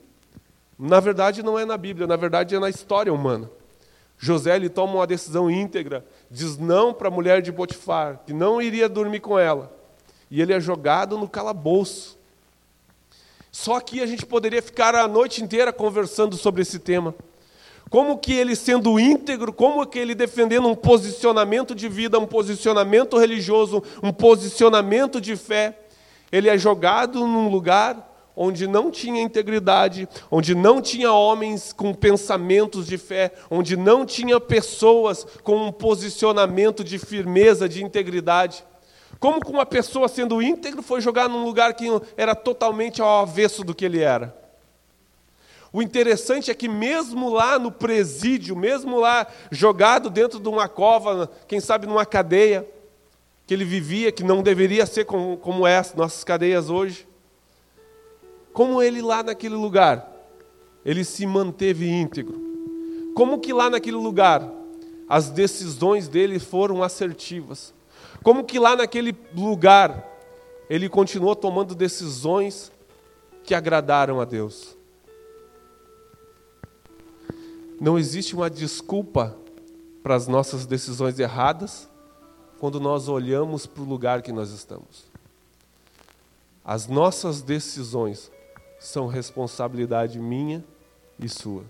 Na 0.78 1.00
verdade, 1.00 1.42
não 1.42 1.58
é 1.58 1.64
na 1.64 1.76
Bíblia, 1.76 2.06
na 2.06 2.14
verdade 2.14 2.54
é 2.54 2.60
na 2.60 2.70
história 2.70 3.12
humana. 3.12 3.50
José 4.24 4.54
ele 4.54 4.68
toma 4.68 4.94
uma 4.94 5.06
decisão 5.06 5.50
íntegra, 5.50 6.06
diz 6.30 6.56
não 6.56 6.94
para 6.94 7.08
a 7.08 7.10
mulher 7.10 7.42
de 7.42 7.50
Potifar, 7.50 8.20
que 8.24 8.32
não 8.32 8.62
iria 8.62 8.88
dormir 8.88 9.18
com 9.18 9.36
ela. 9.36 9.76
E 10.30 10.40
ele 10.40 10.52
é 10.52 10.60
jogado 10.60 11.18
no 11.18 11.28
calabouço. 11.28 12.16
Só 13.50 13.80
que 13.80 14.00
a 14.00 14.06
gente 14.06 14.24
poderia 14.24 14.62
ficar 14.62 14.94
a 14.94 15.08
noite 15.08 15.42
inteira 15.42 15.72
conversando 15.72 16.36
sobre 16.36 16.62
esse 16.62 16.78
tema. 16.78 17.12
Como 17.90 18.16
que 18.16 18.32
ele 18.32 18.54
sendo 18.54 19.00
íntegro, 19.00 19.52
como 19.52 19.84
que 19.84 19.98
ele 19.98 20.14
defendendo 20.14 20.68
um 20.68 20.76
posicionamento 20.76 21.74
de 21.74 21.88
vida, 21.88 22.16
um 22.16 22.26
posicionamento 22.26 23.18
religioso, 23.18 23.82
um 24.00 24.12
posicionamento 24.12 25.20
de 25.20 25.34
fé, 25.34 25.76
ele 26.30 26.48
é 26.48 26.56
jogado 26.56 27.26
num 27.26 27.48
lugar 27.48 28.11
onde 28.36 28.66
não 28.66 28.90
tinha 28.90 29.22
integridade, 29.22 30.08
onde 30.30 30.54
não 30.54 30.80
tinha 30.80 31.12
homens 31.12 31.72
com 31.72 31.92
pensamentos 31.92 32.86
de 32.86 32.96
fé, 32.96 33.32
onde 33.50 33.76
não 33.76 34.06
tinha 34.06 34.40
pessoas 34.40 35.24
com 35.42 35.66
um 35.66 35.72
posicionamento 35.72 36.82
de 36.82 36.98
firmeza, 36.98 37.68
de 37.68 37.84
integridade. 37.84 38.64
Como 39.18 39.40
que 39.40 39.50
uma 39.50 39.66
pessoa 39.66 40.08
sendo 40.08 40.42
íntegro 40.42 40.82
foi 40.82 41.00
jogar 41.00 41.28
num 41.28 41.44
lugar 41.44 41.74
que 41.74 41.86
era 42.16 42.34
totalmente 42.34 43.00
ao 43.00 43.20
avesso 43.20 43.62
do 43.62 43.74
que 43.74 43.84
ele 43.84 44.00
era? 44.00 44.36
O 45.72 45.80
interessante 45.80 46.50
é 46.50 46.54
que 46.54 46.68
mesmo 46.68 47.30
lá 47.30 47.58
no 47.58 47.72
presídio, 47.72 48.54
mesmo 48.54 49.00
lá 49.00 49.26
jogado 49.50 50.10
dentro 50.10 50.38
de 50.38 50.48
uma 50.48 50.68
cova, 50.68 51.30
quem 51.48 51.60
sabe 51.60 51.86
numa 51.86 52.04
cadeia, 52.04 52.68
que 53.46 53.54
ele 53.54 53.64
vivia, 53.64 54.12
que 54.12 54.22
não 54.22 54.42
deveria 54.42 54.84
ser 54.84 55.04
como, 55.04 55.36
como 55.38 55.66
é 55.66 55.78
as 55.78 55.94
nossas 55.94 56.22
cadeias 56.24 56.68
hoje, 56.68 57.06
como 58.52 58.82
ele 58.82 59.00
lá 59.00 59.22
naquele 59.22 59.54
lugar, 59.54 60.10
ele 60.84 61.04
se 61.04 61.26
manteve 61.26 61.88
íntegro. 61.88 62.40
Como 63.14 63.38
que 63.38 63.52
lá 63.52 63.70
naquele 63.70 63.96
lugar 63.96 64.50
as 65.08 65.28
decisões 65.28 66.08
dele 66.08 66.38
foram 66.38 66.82
assertivas. 66.82 67.74
Como 68.22 68.44
que 68.44 68.58
lá 68.58 68.74
naquele 68.74 69.14
lugar 69.36 70.08
ele 70.70 70.88
continuou 70.88 71.36
tomando 71.36 71.74
decisões 71.74 72.72
que 73.44 73.54
agradaram 73.54 74.22
a 74.22 74.24
Deus. 74.24 74.74
Não 77.78 77.98
existe 77.98 78.34
uma 78.34 78.48
desculpa 78.48 79.36
para 80.02 80.14
as 80.14 80.26
nossas 80.26 80.64
decisões 80.64 81.18
erradas 81.18 81.86
quando 82.58 82.80
nós 82.80 83.06
olhamos 83.06 83.66
para 83.66 83.82
o 83.82 83.86
lugar 83.86 84.22
que 84.22 84.32
nós 84.32 84.50
estamos. 84.50 85.04
As 86.64 86.86
nossas 86.86 87.42
decisões 87.42 88.31
são 88.82 89.06
responsabilidade 89.06 90.18
minha 90.18 90.62
e 91.18 91.28
sua. 91.28 91.62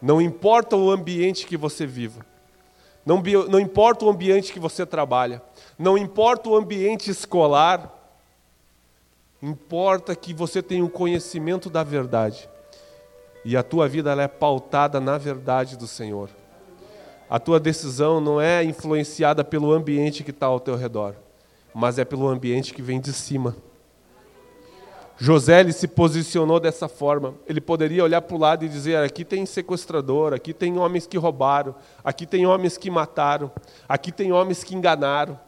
Não 0.00 0.20
importa 0.20 0.76
o 0.76 0.90
ambiente 0.90 1.46
que 1.46 1.56
você 1.56 1.86
viva, 1.86 2.26
não, 3.06 3.22
não 3.48 3.60
importa 3.60 4.04
o 4.04 4.10
ambiente 4.10 4.52
que 4.52 4.58
você 4.58 4.84
trabalha, 4.84 5.40
não 5.78 5.96
importa 5.96 6.48
o 6.48 6.56
ambiente 6.56 7.08
escolar, 7.08 7.92
importa 9.40 10.14
que 10.16 10.34
você 10.34 10.60
tenha 10.60 10.84
um 10.84 10.88
conhecimento 10.88 11.70
da 11.70 11.84
verdade 11.84 12.48
e 13.44 13.56
a 13.56 13.62
tua 13.62 13.88
vida 13.88 14.10
ela 14.10 14.22
é 14.22 14.28
pautada 14.28 15.00
na 15.00 15.18
verdade 15.18 15.76
do 15.76 15.86
Senhor. 15.86 16.30
A 17.30 17.38
tua 17.38 17.58
decisão 17.58 18.20
não 18.20 18.40
é 18.40 18.62
influenciada 18.62 19.42
pelo 19.44 19.72
ambiente 19.72 20.22
que 20.22 20.30
está 20.30 20.46
ao 20.46 20.60
teu 20.60 20.76
redor, 20.76 21.14
mas 21.72 21.98
é 21.98 22.04
pelo 22.04 22.28
ambiente 22.28 22.74
que 22.74 22.82
vem 22.82 23.00
de 23.00 23.12
cima. 23.12 23.56
José 25.22 25.60
ele 25.60 25.72
se 25.72 25.86
posicionou 25.86 26.58
dessa 26.58 26.88
forma. 26.88 27.36
Ele 27.46 27.60
poderia 27.60 28.02
olhar 28.02 28.20
para 28.20 28.34
o 28.34 28.40
lado 28.40 28.64
e 28.64 28.68
dizer: 28.68 28.96
aqui 28.96 29.24
tem 29.24 29.46
sequestrador, 29.46 30.32
aqui 30.32 30.52
tem 30.52 30.76
homens 30.76 31.06
que 31.06 31.16
roubaram, 31.16 31.76
aqui 32.02 32.26
tem 32.26 32.44
homens 32.44 32.76
que 32.76 32.90
mataram, 32.90 33.48
aqui 33.88 34.10
tem 34.10 34.32
homens 34.32 34.64
que 34.64 34.74
enganaram. 34.74 35.38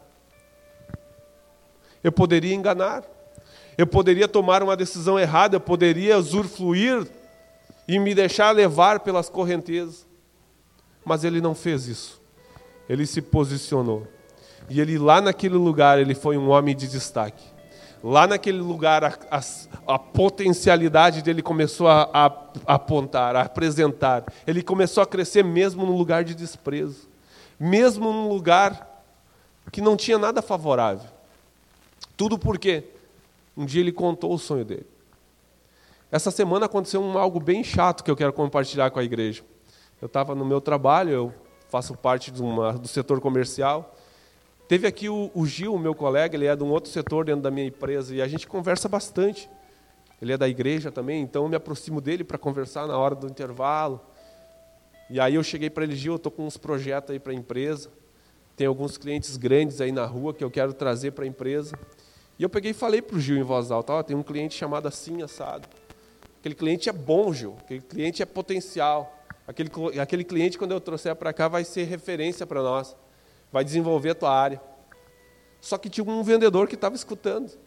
Eu 2.01 2.09
poderia 2.09 2.55
enganar, 2.55 3.03
eu 3.77 3.85
poderia 3.85 4.29
tomar 4.29 4.63
uma 4.63 4.77
decisão 4.77 5.19
errada, 5.19 5.57
eu 5.57 5.61
poderia 5.61 6.17
usufruir 6.17 7.05
e 7.85 7.99
me 7.99 8.15
deixar 8.15 8.51
levar 8.51 9.01
pelas 9.01 9.27
correntezas. 9.27 10.07
Mas 11.03 11.25
ele 11.25 11.41
não 11.41 11.53
fez 11.53 11.85
isso. 11.85 12.21
Ele 12.87 13.05
se 13.05 13.21
posicionou. 13.21 14.07
E 14.69 14.79
ele 14.79 14.97
lá 14.97 15.19
naquele 15.19 15.55
lugar, 15.55 15.99
ele 15.99 16.15
foi 16.15 16.37
um 16.37 16.49
homem 16.49 16.73
de 16.73 16.87
destaque. 16.87 17.54
Lá 18.07 18.27
naquele 18.27 18.59
lugar, 18.59 19.03
a, 19.03 19.17
a, 19.31 19.41
a 19.95 19.97
potencialidade 19.97 21.23
dele 21.23 21.41
começou 21.41 21.87
a, 21.87 22.07
a, 22.13 22.25
apontar, 22.75 23.35
a 23.35 23.41
apresentar. 23.41 24.23
Ele 24.45 24.61
começou 24.61 25.01
a 25.01 25.07
crescer 25.07 25.43
mesmo 25.43 25.87
num 25.87 25.97
lugar 25.97 26.23
de 26.23 26.35
desprezo, 26.35 27.09
mesmo 27.59 28.13
num 28.13 28.29
lugar 28.29 29.03
que 29.71 29.81
não 29.81 29.97
tinha 29.97 30.19
nada 30.19 30.39
favorável. 30.43 31.09
Tudo 32.15 32.37
porque 32.37 32.83
um 33.57 33.65
dia 33.65 33.81
ele 33.81 33.91
contou 33.91 34.31
o 34.31 34.37
sonho 34.37 34.63
dele. 34.63 34.85
Essa 36.11 36.29
semana 36.29 36.67
aconteceu 36.67 37.01
um, 37.01 37.17
algo 37.17 37.39
bem 37.39 37.63
chato 37.63 38.03
que 38.03 38.11
eu 38.11 38.15
quero 38.15 38.33
compartilhar 38.33 38.91
com 38.91 38.99
a 38.99 39.03
igreja. 39.03 39.41
Eu 39.99 40.05
estava 40.05 40.35
no 40.35 40.45
meu 40.45 40.61
trabalho, 40.61 41.09
eu 41.09 41.33
faço 41.69 41.95
parte 41.97 42.31
uma, 42.39 42.73
do 42.73 42.87
setor 42.87 43.19
comercial, 43.19 43.94
Teve 44.67 44.87
aqui 44.87 45.07
o, 45.09 45.29
o 45.35 45.45
Gil, 45.45 45.77
meu 45.77 45.93
colega, 45.93 46.35
ele 46.35 46.47
é 46.47 46.55
de 46.55 46.63
um 46.63 46.69
outro 46.69 46.89
setor 46.89 47.25
dentro 47.25 47.41
da 47.41 47.51
minha 47.51 47.67
empresa 47.67 48.15
e 48.15 48.21
a 48.21 48.27
gente 48.27 48.47
conversa 48.47 48.89
bastante. 48.89 49.49
Ele 50.19 50.33
é 50.33 50.37
da 50.37 50.47
igreja 50.47 50.91
também, 50.91 51.21
então 51.21 51.43
eu 51.43 51.49
me 51.49 51.55
aproximo 51.55 52.01
dele 52.01 52.23
para 52.23 52.37
conversar 52.37 52.87
na 52.87 52.97
hora 52.97 53.13
do 53.13 53.27
intervalo. 53.27 54.01
E 55.07 55.19
aí 55.19 55.35
eu 55.35 55.43
cheguei 55.43 55.69
para 55.69 55.83
ele, 55.83 55.95
Gil, 55.95 56.13
eu 56.13 56.17
estou 56.17 56.31
com 56.31 56.47
uns 56.47 56.57
projetos 56.57 57.11
aí 57.11 57.19
para 57.19 57.31
a 57.31 57.35
empresa. 57.35 57.91
Tem 58.55 58.65
alguns 58.65 58.97
clientes 58.97 59.37
grandes 59.37 59.81
aí 59.81 59.91
na 59.91 60.05
rua 60.05 60.33
que 60.33 60.43
eu 60.43 60.49
quero 60.49 60.73
trazer 60.73 61.11
para 61.11 61.25
a 61.25 61.27
empresa. 61.27 61.77
E 62.39 62.43
eu 62.43 62.49
peguei 62.49 62.71
e 62.71 62.73
falei 62.73 63.01
para 63.01 63.17
o 63.17 63.19
Gil 63.19 63.37
em 63.37 63.43
voz 63.43 63.69
alta: 63.69 63.93
oh, 63.93 64.03
tem 64.03 64.15
um 64.15 64.23
cliente 64.23 64.55
chamado 64.55 64.87
assim, 64.87 65.21
assado. 65.21 65.67
Aquele 66.39 66.55
cliente 66.55 66.89
é 66.89 66.93
bom, 66.93 67.31
Gil. 67.31 67.55
Aquele 67.59 67.81
cliente 67.81 68.23
é 68.23 68.25
potencial. 68.25 69.15
Aquele, 69.47 69.69
aquele 70.01 70.23
cliente, 70.23 70.57
quando 70.57 70.71
eu 70.71 70.81
trouxer 70.81 71.15
para 71.15 71.31
cá, 71.31 71.47
vai 71.47 71.63
ser 71.63 71.83
referência 71.83 72.47
para 72.47 72.63
nós. 72.63 72.95
Vai 73.55 73.63
desenvolver 73.63 74.09
a 74.09 74.15
tua 74.15 74.37
área. 74.37 74.61
Só 75.61 75.77
que 75.77 75.89
tinha 75.89 76.03
um 76.03 76.21
vendedor 76.21 76.67
que 76.67 76.75
estava 76.75 76.93
escutando. 76.93 77.57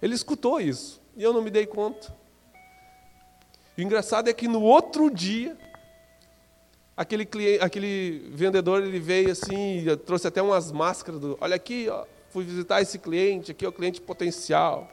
Ele 0.00 0.14
escutou 0.14 0.58
isso. 0.58 0.98
E 1.14 1.22
eu 1.22 1.30
não 1.30 1.42
me 1.42 1.50
dei 1.50 1.66
conta. 1.66 2.10
O 3.76 3.82
engraçado 3.82 4.30
é 4.30 4.32
que 4.32 4.48
no 4.48 4.62
outro 4.62 5.10
dia, 5.10 5.58
aquele, 6.96 7.26
cliente, 7.26 7.62
aquele 7.62 8.30
vendedor 8.32 8.82
ele 8.82 8.98
veio 8.98 9.30
assim, 9.30 9.84
trouxe 10.06 10.26
até 10.26 10.40
umas 10.40 10.72
máscaras. 10.72 11.20
Do, 11.20 11.36
Olha 11.38 11.56
aqui, 11.56 11.86
ó, 11.90 12.06
fui 12.30 12.44
visitar 12.44 12.80
esse 12.80 12.98
cliente, 12.98 13.50
aqui 13.50 13.66
é 13.66 13.68
o 13.68 13.72
cliente 13.72 14.00
potencial. 14.00 14.90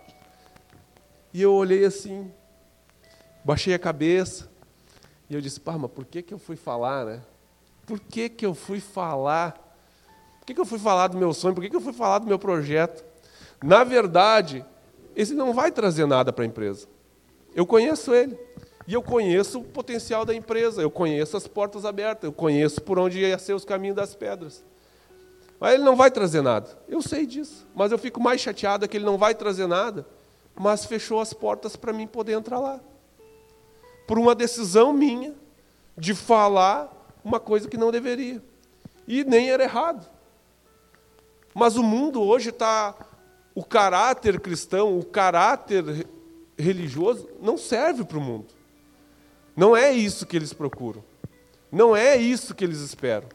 E 1.34 1.42
eu 1.42 1.54
olhei 1.54 1.86
assim, 1.86 2.30
baixei 3.46 3.74
a 3.74 3.80
cabeça, 3.80 4.52
e 5.30 5.36
eu 5.36 5.40
disse, 5.40 5.62
pá, 5.62 5.78
mas 5.78 5.90
por 5.90 6.04
que, 6.04 6.22
que 6.22 6.34
eu 6.34 6.38
fui 6.38 6.58
falar, 6.58 7.06
né? 7.06 7.22
Por 7.86 7.98
que, 7.98 8.28
que 8.28 8.46
eu 8.46 8.54
fui 8.54 8.82
falar? 8.82 9.65
Por 10.46 10.50
que, 10.50 10.54
que 10.54 10.62
eu 10.62 10.66
fui 10.66 10.78
falar 10.78 11.08
do 11.08 11.18
meu 11.18 11.34
sonho? 11.34 11.56
Por 11.56 11.62
que, 11.62 11.72
que 11.72 11.76
eu 11.76 11.82
fui 11.82 11.92
falar 11.92 12.20
do 12.20 12.28
meu 12.28 12.38
projeto? 12.38 13.04
Na 13.64 13.84
verdade, 13.84 14.64
esse 15.16 15.34
não 15.34 15.52
vai 15.52 15.72
trazer 15.72 16.06
nada 16.06 16.32
para 16.32 16.44
a 16.44 16.48
empresa. 16.48 16.86
Eu 17.56 17.66
conheço 17.66 18.14
ele. 18.14 18.38
E 18.88 18.94
eu 18.94 19.02
conheço 19.02 19.62
o 19.62 19.64
potencial 19.64 20.24
da 20.24 20.36
empresa, 20.36 20.80
eu 20.80 20.92
conheço 20.92 21.36
as 21.36 21.48
portas 21.48 21.84
abertas, 21.84 22.26
eu 22.26 22.32
conheço 22.32 22.80
por 22.84 23.00
onde 23.00 23.20
ia 23.20 23.40
ser 23.40 23.54
os 23.54 23.66
caminhos 23.66 23.96
das 23.96 24.14
pedras. 24.14 24.64
Mas 25.60 25.74
ele 25.74 25.84
não 25.84 25.96
vai 25.96 26.12
trazer 26.12 26.44
nada. 26.44 26.70
Eu 26.88 27.02
sei 27.02 27.26
disso. 27.26 27.66
Mas 27.74 27.92
eu 27.92 27.98
fico 27.98 28.22
mais 28.22 28.40
chateado 28.40 28.88
que 28.88 28.98
ele 28.98 29.06
não 29.06 29.18
vai 29.18 29.34
trazer 29.34 29.66
nada, 29.66 30.06
mas 30.54 30.86
fechou 30.86 31.20
as 31.20 31.34
portas 31.34 31.76
para 31.76 31.92
mim 31.92 32.06
poder 32.06 32.34
entrar 32.34 32.60
lá 32.60 32.80
por 34.06 34.20
uma 34.20 34.36
decisão 34.36 34.94
minha 34.94 35.34
de 35.98 36.14
falar 36.14 36.92
uma 37.24 37.40
coisa 37.40 37.68
que 37.68 37.78
não 37.78 37.92
deveria. 37.92 38.40
E 39.08 39.24
nem 39.24 39.50
era 39.50 39.64
errado. 39.64 40.15
Mas 41.56 41.78
o 41.78 41.84
mundo 41.84 42.22
hoje 42.22 42.50
está. 42.50 42.94
O 43.56 43.64
caráter 43.64 44.42
cristão, 44.42 45.00
o 45.00 45.06
caráter 45.06 46.06
religioso, 46.58 47.30
não 47.42 47.58
serve 47.58 48.04
para 48.04 48.18
o 48.18 48.22
mundo. 48.22 48.48
Não 49.56 49.76
é 49.76 49.94
isso 49.94 50.26
que 50.26 50.36
eles 50.36 50.52
procuram. 50.52 51.02
Não 51.72 51.96
é 51.96 52.18
isso 52.18 52.54
que 52.54 52.66
eles 52.66 52.82
esperam. 52.82 53.30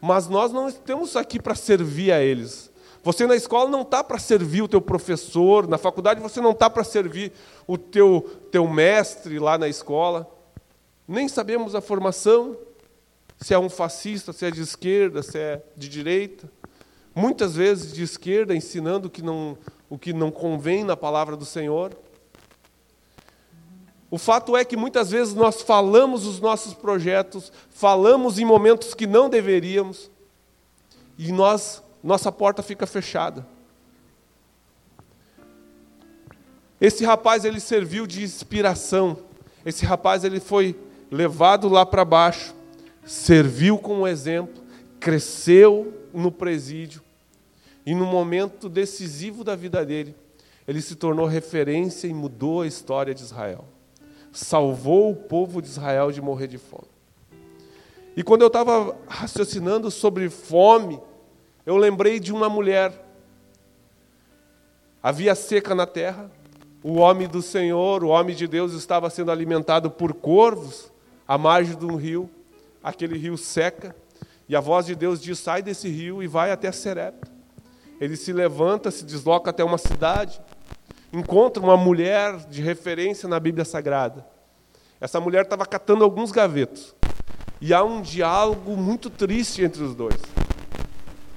Mas 0.00 0.28
nós 0.28 0.52
não 0.52 0.68
estamos 0.68 1.16
aqui 1.16 1.42
para 1.42 1.56
servir 1.56 2.12
a 2.12 2.22
eles. 2.22 2.70
Você 3.02 3.26
na 3.26 3.34
escola 3.34 3.68
não 3.68 3.82
está 3.82 4.04
para 4.04 4.18
servir 4.18 4.62
o 4.62 4.68
teu 4.68 4.80
professor, 4.80 5.66
na 5.66 5.78
faculdade 5.78 6.20
você 6.20 6.40
não 6.40 6.52
está 6.52 6.70
para 6.70 6.84
servir 6.84 7.32
o 7.66 7.76
teu, 7.76 8.20
teu 8.52 8.68
mestre 8.68 9.40
lá 9.40 9.58
na 9.58 9.68
escola. 9.68 10.28
Nem 11.08 11.28
sabemos 11.28 11.74
a 11.74 11.80
formação, 11.80 12.56
se 13.38 13.54
é 13.54 13.58
um 13.58 13.68
fascista, 13.68 14.32
se 14.32 14.46
é 14.46 14.50
de 14.50 14.60
esquerda, 14.60 15.22
se 15.22 15.38
é 15.38 15.62
de 15.76 15.88
direita. 15.88 16.50
Muitas 17.14 17.54
vezes 17.56 17.92
de 17.92 18.02
esquerda, 18.02 18.54
ensinando 18.54 19.08
que 19.08 19.22
não, 19.22 19.56
o 19.88 19.98
que 19.98 20.12
não 20.12 20.30
convém 20.30 20.84
na 20.84 20.96
palavra 20.96 21.36
do 21.36 21.44
Senhor. 21.44 21.96
O 24.10 24.18
fato 24.18 24.56
é 24.56 24.64
que 24.64 24.76
muitas 24.76 25.10
vezes 25.10 25.34
nós 25.34 25.62
falamos 25.62 26.26
os 26.26 26.40
nossos 26.40 26.74
projetos, 26.74 27.52
falamos 27.70 28.38
em 28.38 28.44
momentos 28.44 28.94
que 28.94 29.06
não 29.06 29.28
deveríamos, 29.28 30.10
e 31.18 31.32
nós 31.32 31.82
nossa 32.06 32.30
porta 32.30 32.62
fica 32.62 32.86
fechada. 32.86 33.44
Esse 36.80 37.04
rapaz 37.04 37.44
ele 37.44 37.58
serviu 37.58 38.06
de 38.06 38.22
inspiração. 38.22 39.18
Esse 39.64 39.84
rapaz 39.84 40.22
ele 40.22 40.38
foi 40.38 40.78
levado 41.10 41.68
lá 41.68 41.84
para 41.84 42.04
baixo, 42.04 42.54
serviu 43.06 43.78
como 43.78 44.06
exemplo, 44.06 44.62
cresceu 45.00 45.94
no 46.12 46.30
presídio 46.30 47.00
e 47.86 47.94
no 47.94 48.04
momento 48.04 48.68
decisivo 48.68 49.44
da 49.44 49.54
vida 49.54 49.86
dele, 49.86 50.14
ele 50.66 50.82
se 50.82 50.96
tornou 50.96 51.26
referência 51.26 52.08
e 52.08 52.12
mudou 52.12 52.62
a 52.62 52.66
história 52.66 53.14
de 53.14 53.22
Israel. 53.22 53.64
Salvou 54.32 55.12
o 55.12 55.16
povo 55.16 55.62
de 55.62 55.68
Israel 55.68 56.10
de 56.10 56.20
morrer 56.20 56.48
de 56.48 56.58
fome. 56.58 56.88
E 58.16 58.24
quando 58.24 58.42
eu 58.42 58.48
estava 58.48 58.96
raciocinando 59.06 59.90
sobre 59.90 60.28
fome, 60.28 60.98
eu 61.64 61.76
lembrei 61.76 62.18
de 62.18 62.32
uma 62.32 62.48
mulher. 62.48 62.92
Havia 65.00 65.36
seca 65.36 65.74
na 65.74 65.86
terra, 65.86 66.28
o 66.82 66.94
homem 66.94 67.28
do 67.28 67.40
Senhor, 67.40 68.02
o 68.02 68.08
homem 68.08 68.34
de 68.34 68.48
Deus, 68.48 68.72
estava 68.72 69.08
sendo 69.10 69.30
alimentado 69.30 69.90
por 69.90 70.12
corvos 70.12 70.90
à 71.28 71.38
margem 71.38 71.76
de 71.76 71.84
um 71.86 71.94
rio. 71.94 72.28
Aquele 72.86 73.18
rio 73.18 73.36
seca, 73.36 73.94
e 74.48 74.54
a 74.54 74.60
voz 74.60 74.86
de 74.86 74.94
Deus 74.94 75.20
diz: 75.20 75.38
sai 75.38 75.62
desse 75.62 75.88
rio 75.88 76.22
e 76.22 76.26
vai 76.26 76.50
até 76.50 76.70
Serepta. 76.70 77.30
Ele 78.00 78.16
se 78.16 78.32
levanta, 78.32 78.90
se 78.90 79.04
desloca 79.04 79.50
até 79.50 79.64
uma 79.64 79.78
cidade, 79.78 80.40
encontra 81.12 81.62
uma 81.62 81.76
mulher 81.76 82.36
de 82.48 82.62
referência 82.62 83.28
na 83.28 83.40
Bíblia 83.40 83.64
Sagrada. 83.64 84.26
Essa 85.00 85.18
mulher 85.18 85.42
estava 85.42 85.66
catando 85.66 86.04
alguns 86.04 86.30
gavetos. 86.30 86.94
E 87.60 87.74
há 87.74 87.82
um 87.82 88.02
diálogo 88.02 88.76
muito 88.76 89.10
triste 89.10 89.64
entre 89.64 89.82
os 89.82 89.94
dois 89.94 90.20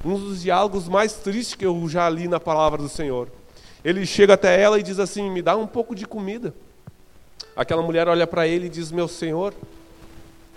um 0.04 0.18
dos 0.18 0.42
diálogos 0.42 0.88
mais 0.88 1.14
tristes 1.14 1.56
que 1.56 1.66
eu 1.66 1.88
já 1.90 2.10
li 2.10 2.28
na 2.28 2.40
palavra 2.40 2.82
do 2.82 2.90
Senhor. 2.90 3.28
Ele 3.84 4.06
chega 4.06 4.34
até 4.34 4.60
ela 4.60 4.80
e 4.80 4.84
diz 4.84 5.00
assim: 5.00 5.30
Me 5.30 5.42
dá 5.42 5.56
um 5.56 5.68
pouco 5.68 5.94
de 5.94 6.06
comida. 6.06 6.54
Aquela 7.56 7.82
mulher 7.82 8.08
olha 8.08 8.26
para 8.26 8.48
ele 8.48 8.68
e 8.68 8.70
diz: 8.70 8.92
Meu 8.92 9.08
Senhor, 9.08 9.54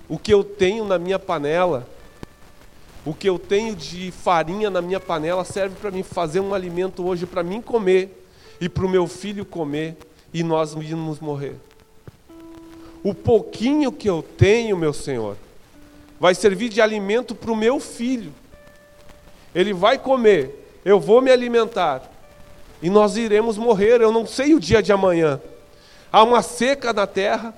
o 0.09 0.19
que 0.19 0.33
eu 0.33 0.45
tenho 0.45 0.85
na 0.85 0.99
minha 0.99 1.19
panela, 1.19 1.87
o 3.05 3.13
que 3.13 3.29
eu 3.29 3.39
tenho 3.39 3.75
de 3.75 4.11
farinha 4.11 4.71
na 4.71 4.81
minha 4.81 5.01
panela 5.01 5.45
serve 5.45 5.77
para 5.81 5.91
mim 5.91 6.03
fazer 6.03 6.41
um 6.41 6.55
alimento 6.55 7.05
hoje 7.05 7.27
para 7.27 7.43
mim 7.43 7.61
comer 7.61 8.27
e 8.61 8.69
para 8.69 8.85
o 8.85 8.89
meu 8.89 9.07
filho 9.07 9.45
comer 9.45 9.97
e 10.33 10.43
nós 10.43 10.75
irmos 10.75 11.19
morrer. 11.19 11.57
O 13.03 13.13
pouquinho 13.13 13.91
que 13.91 14.09
eu 14.09 14.23
tenho, 14.23 14.77
meu 14.77 14.93
Senhor, 14.93 15.37
vai 16.21 16.35
servir 16.35 16.69
de 16.69 16.81
alimento 16.81 17.35
para 17.35 17.51
o 17.51 17.57
meu 17.57 17.81
filho 17.81 18.33
ele 19.55 19.73
vai 19.73 19.99
comer, 19.99 20.81
eu 20.85 20.99
vou 20.99 21.21
me 21.21 21.31
alimentar 21.31 22.11
e 22.83 22.89
nós 22.89 23.17
iremos 23.17 23.59
morrer. 23.59 24.01
Eu 24.01 24.11
não 24.11 24.27
sei 24.27 24.55
o 24.55 24.61
dia 24.61 24.83
de 24.83 24.93
amanhã. 24.93 25.41
Há 26.11 26.23
uma 26.23 26.43
seca 26.43 26.93
na 26.93 27.07
terra, 27.07 27.55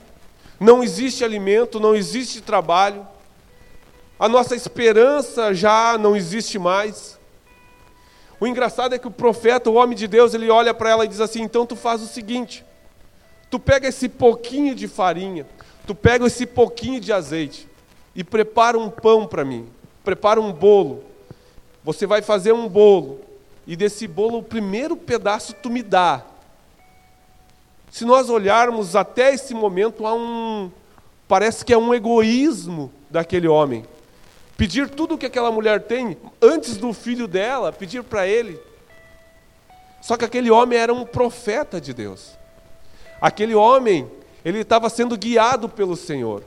não 0.59 0.83
existe 0.83 1.25
alimento, 1.25 1.81
não 1.81 1.95
existe 1.95 2.41
trabalho, 2.41 3.07
a 4.19 4.29
nossa 4.29 4.55
esperança 4.55 5.53
já 5.53 5.99
não 5.99 6.17
existe 6.17 6.59
mais. 6.59 7.19
O 8.41 8.47
engraçado 8.47 8.95
é 8.95 8.99
que 8.99 9.09
o 9.09 9.11
profeta, 9.11 9.71
o 9.71 9.75
homem 9.75 9.97
de 9.97 10.07
Deus, 10.07 10.35
ele 10.35 10.51
olha 10.51 10.73
para 10.73 10.91
ela 10.91 11.05
e 11.05 11.09
diz 11.09 11.21
assim: 11.21 11.43
então 11.43 11.67
tu 11.67 11.77
faz 11.77 12.03
o 12.03 12.07
seguinte, 12.07 12.65
tu 13.51 13.59
pega 13.59 13.89
esse 13.89 14.09
pouquinho 14.09 14.75
de 14.75 14.87
farinha, 14.87 15.47
tu 15.87 15.95
pega 15.95 16.27
esse 16.27 16.47
pouquinho 16.47 17.01
de 17.01 17.13
azeite 17.13 17.69
e 18.15 18.23
prepara 18.23 18.79
um 18.79 18.89
pão 18.89 19.27
para 19.27 19.45
mim, 19.45 19.69
prepara 20.05 20.41
um 20.41 20.53
bolo 20.53 21.15
você 21.85 22.07
vai 22.07 22.23
fazer 22.23 22.53
um 22.53 22.67
bolo, 22.67 23.21
e 23.67 23.77
desse 23.77 24.09
bolo 24.09 24.39
o 24.39 24.43
primeiro 24.43 24.97
pedaço 24.97 25.53
tu 25.53 25.69
me 25.69 25.83
dá. 25.83 26.25
Se 27.95 28.05
nós 28.05 28.29
olharmos 28.29 28.97
até 28.97 29.33
esse 29.33 29.55
momento, 29.55 30.05
há 30.05 30.13
um. 30.13 30.69
Parece 31.29 31.65
que 31.65 31.73
é 31.73 31.79
um 31.79 31.95
egoísmo 31.95 32.91
daquele 33.09 33.47
homem. 33.47 33.85
Pedir 34.57 34.91
tudo 34.91 35.15
o 35.15 35.19
que 35.19 35.27
aquela 35.27 35.53
mulher 35.53 35.81
tem, 35.85 36.17
antes 36.43 36.77
do 36.77 36.93
filho 36.93 37.29
dela, 37.29 37.73
pedir 37.73 38.03
para 38.03 38.27
ele. 38.27 38.59
Só 40.03 40.17
que 40.17 40.25
aquele 40.25 40.51
homem 40.51 40.77
era 40.77 40.93
um 40.93 41.07
profeta 41.07 41.81
de 41.81 41.95
Deus. 41.95 42.37
Aquele 43.21 43.55
homem, 43.55 44.11
ele 44.45 44.59
estava 44.59 44.91
sendo 44.91 45.17
guiado 45.17 45.69
pelo 45.69 45.95
Senhor. 45.95 46.43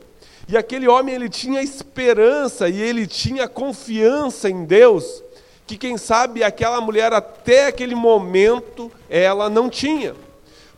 E 0.50 0.58
aquele 0.58 0.86
homem, 0.86 1.16
ele 1.16 1.30
tinha 1.30 1.62
esperança 1.62 2.68
e 2.68 2.82
ele 2.82 3.08
tinha 3.08 3.48
confiança 3.48 4.50
em 4.50 4.66
Deus 4.66 5.24
que 5.66 5.78
quem 5.78 5.98
sabe 5.98 6.44
aquela 6.44 6.82
mulher 6.82 7.14
até 7.14 7.68
aquele 7.68 7.96
momento 7.96 8.92
ela 9.10 9.50
não 9.50 9.70
tinha. 9.70 10.27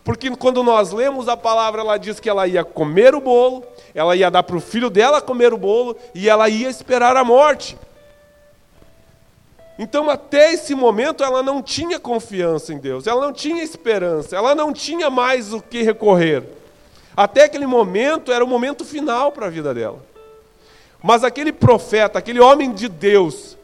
Porque 0.03 0.29
quando 0.35 0.63
nós 0.63 0.91
lemos 0.91 1.27
a 1.27 1.37
palavra, 1.37 1.81
ela 1.81 1.97
diz 1.97 2.19
que 2.19 2.29
ela 2.29 2.47
ia 2.47 2.63
comer 2.63 3.13
o 3.13 3.21
bolo, 3.21 3.63
ela 3.93 4.15
ia 4.15 4.31
dar 4.31 4.43
para 4.43 4.55
o 4.55 4.61
filho 4.61 4.89
dela 4.89 5.21
comer 5.21 5.53
o 5.53 5.57
bolo 5.57 5.95
e 6.15 6.29
ela 6.29 6.49
ia 6.49 6.69
esperar 6.69 7.15
a 7.15 7.23
morte. 7.23 7.77
Então, 9.77 10.09
até 10.09 10.51
esse 10.51 10.75
momento, 10.75 11.23
ela 11.23 11.41
não 11.41 11.61
tinha 11.61 11.99
confiança 11.99 12.73
em 12.73 12.77
Deus, 12.77 13.07
ela 13.07 13.21
não 13.21 13.31
tinha 13.31 13.63
esperança, 13.63 14.35
ela 14.35 14.53
não 14.53 14.73
tinha 14.73 15.09
mais 15.09 15.53
o 15.53 15.61
que 15.61 15.83
recorrer. 15.83 16.43
Até 17.15 17.45
aquele 17.45 17.65
momento 17.65 18.31
era 18.31 18.43
o 18.43 18.47
momento 18.47 18.83
final 18.83 19.31
para 19.31 19.45
a 19.45 19.49
vida 19.49 19.73
dela. 19.73 19.99
Mas 21.01 21.23
aquele 21.23 21.53
profeta, 21.53 22.19
aquele 22.19 22.41
homem 22.41 22.73
de 22.73 22.89
Deus, 22.89 23.57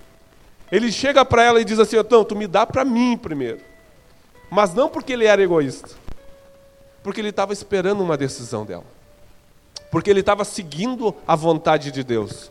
Ele 0.72 0.92
chega 0.92 1.26
para 1.26 1.44
ela 1.44 1.60
e 1.60 1.66
diz 1.66 1.80
assim: 1.80 1.98
Então, 1.98 2.24
tu 2.24 2.36
me 2.36 2.48
dá 2.48 2.66
para 2.66 2.86
mim 2.86 3.18
primeiro. 3.18 3.60
Mas 4.50 4.74
não 4.74 4.88
porque 4.88 5.14
ele 5.14 5.26
era 5.26 5.42
egoísta, 5.42 5.90
porque 7.06 7.22
ele 7.22 7.30
estava 7.30 7.54
esperando 7.54 8.02
uma 8.02 8.18
decisão 8.18 8.66
dela, 8.66 8.84
porque 9.92 10.10
ele 10.10 10.22
estava 10.22 10.44
seguindo 10.44 11.16
a 11.28 11.36
vontade 11.36 11.92
de 11.92 12.04
Deus. 12.04 12.50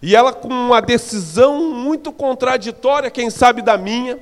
E 0.00 0.16
ela, 0.16 0.32
com 0.32 0.48
uma 0.48 0.80
decisão 0.80 1.70
muito 1.70 2.10
contraditória, 2.10 3.10
quem 3.10 3.28
sabe 3.28 3.60
da 3.60 3.76
minha, 3.76 4.18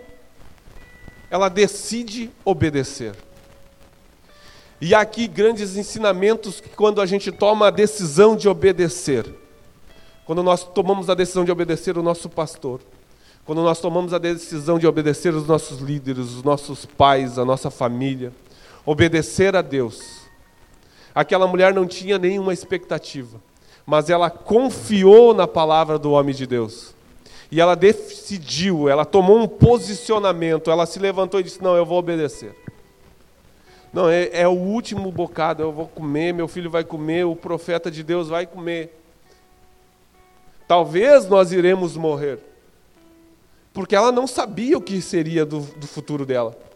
ela 1.30 1.48
decide 1.48 2.32
obedecer. 2.44 3.14
E 4.80 4.92
há 4.92 5.02
aqui 5.02 5.28
grandes 5.28 5.76
ensinamentos 5.76 6.60
que 6.60 6.70
quando 6.70 7.00
a 7.00 7.06
gente 7.06 7.30
toma 7.30 7.68
a 7.68 7.70
decisão 7.70 8.34
de 8.34 8.48
obedecer, 8.48 9.24
quando 10.26 10.42
nós 10.42 10.64
tomamos 10.64 11.08
a 11.08 11.14
decisão 11.14 11.44
de 11.44 11.52
obedecer 11.52 11.96
o 11.96 12.02
nosso 12.02 12.28
pastor, 12.28 12.80
quando 13.44 13.62
nós 13.62 13.78
tomamos 13.78 14.12
a 14.12 14.18
decisão 14.18 14.80
de 14.80 14.86
obedecer 14.88 15.32
os 15.32 15.46
nossos 15.46 15.78
líderes, 15.78 16.24
os 16.24 16.42
nossos 16.42 16.84
pais, 16.84 17.38
a 17.38 17.44
nossa 17.44 17.70
família, 17.70 18.32
obedecer 18.90 19.54
a 19.54 19.60
Deus. 19.60 20.22
Aquela 21.14 21.46
mulher 21.46 21.74
não 21.74 21.86
tinha 21.86 22.18
nenhuma 22.18 22.54
expectativa, 22.54 23.38
mas 23.84 24.08
ela 24.08 24.30
confiou 24.30 25.34
na 25.34 25.46
palavra 25.46 25.98
do 25.98 26.12
homem 26.12 26.34
de 26.34 26.46
Deus. 26.46 26.94
E 27.50 27.60
ela 27.60 27.74
decidiu, 27.74 28.88
ela 28.88 29.04
tomou 29.04 29.38
um 29.38 29.46
posicionamento, 29.46 30.70
ela 30.70 30.86
se 30.86 30.98
levantou 30.98 31.38
e 31.38 31.42
disse: 31.42 31.62
Não, 31.62 31.76
eu 31.76 31.84
vou 31.84 31.98
obedecer. 31.98 32.54
Não, 33.92 34.08
é, 34.08 34.28
é, 34.32 34.48
o 34.48 34.52
último 34.52 35.10
bocado, 35.10 35.62
eu 35.62 35.72
vou 35.72 35.88
comer, 35.88 36.32
meu 36.32 36.46
filho 36.48 36.70
vai 36.70 36.84
comer, 36.84 37.24
o 37.24 37.36
profeta 37.36 37.90
de 37.90 38.02
Deus 38.02 38.28
vai 38.28 38.46
comer. 38.46 38.98
Talvez 40.66 41.26
nós 41.26 41.52
iremos 41.52 41.96
morrer 41.96 42.38
porque 43.72 43.94
ela 43.94 44.10
não 44.10 44.26
sabia 44.26 44.76
o 44.76 44.80
que 44.80 45.00
seria 45.00 45.46
do, 45.46 45.60
do 45.60 45.86
futuro 45.86 46.26
dela. 46.26 46.67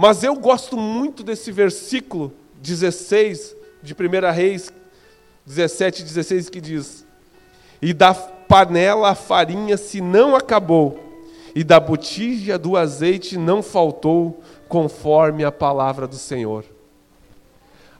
Mas 0.00 0.22
eu 0.22 0.36
gosto 0.36 0.76
muito 0.76 1.24
desse 1.24 1.50
versículo 1.50 2.32
16 2.62 3.56
de 3.82 3.94
1 3.94 4.32
Reis 4.32 4.72
17 5.44 6.04
16 6.04 6.48
que 6.48 6.60
diz: 6.60 7.04
E 7.82 7.92
da 7.92 8.14
panela 8.14 9.10
a 9.10 9.14
farinha 9.16 9.76
se 9.76 10.00
não 10.00 10.36
acabou, 10.36 11.00
e 11.52 11.64
da 11.64 11.80
botija 11.80 12.56
do 12.56 12.76
azeite 12.76 13.36
não 13.36 13.60
faltou, 13.60 14.40
conforme 14.68 15.44
a 15.44 15.50
palavra 15.50 16.06
do 16.06 16.16
Senhor. 16.16 16.64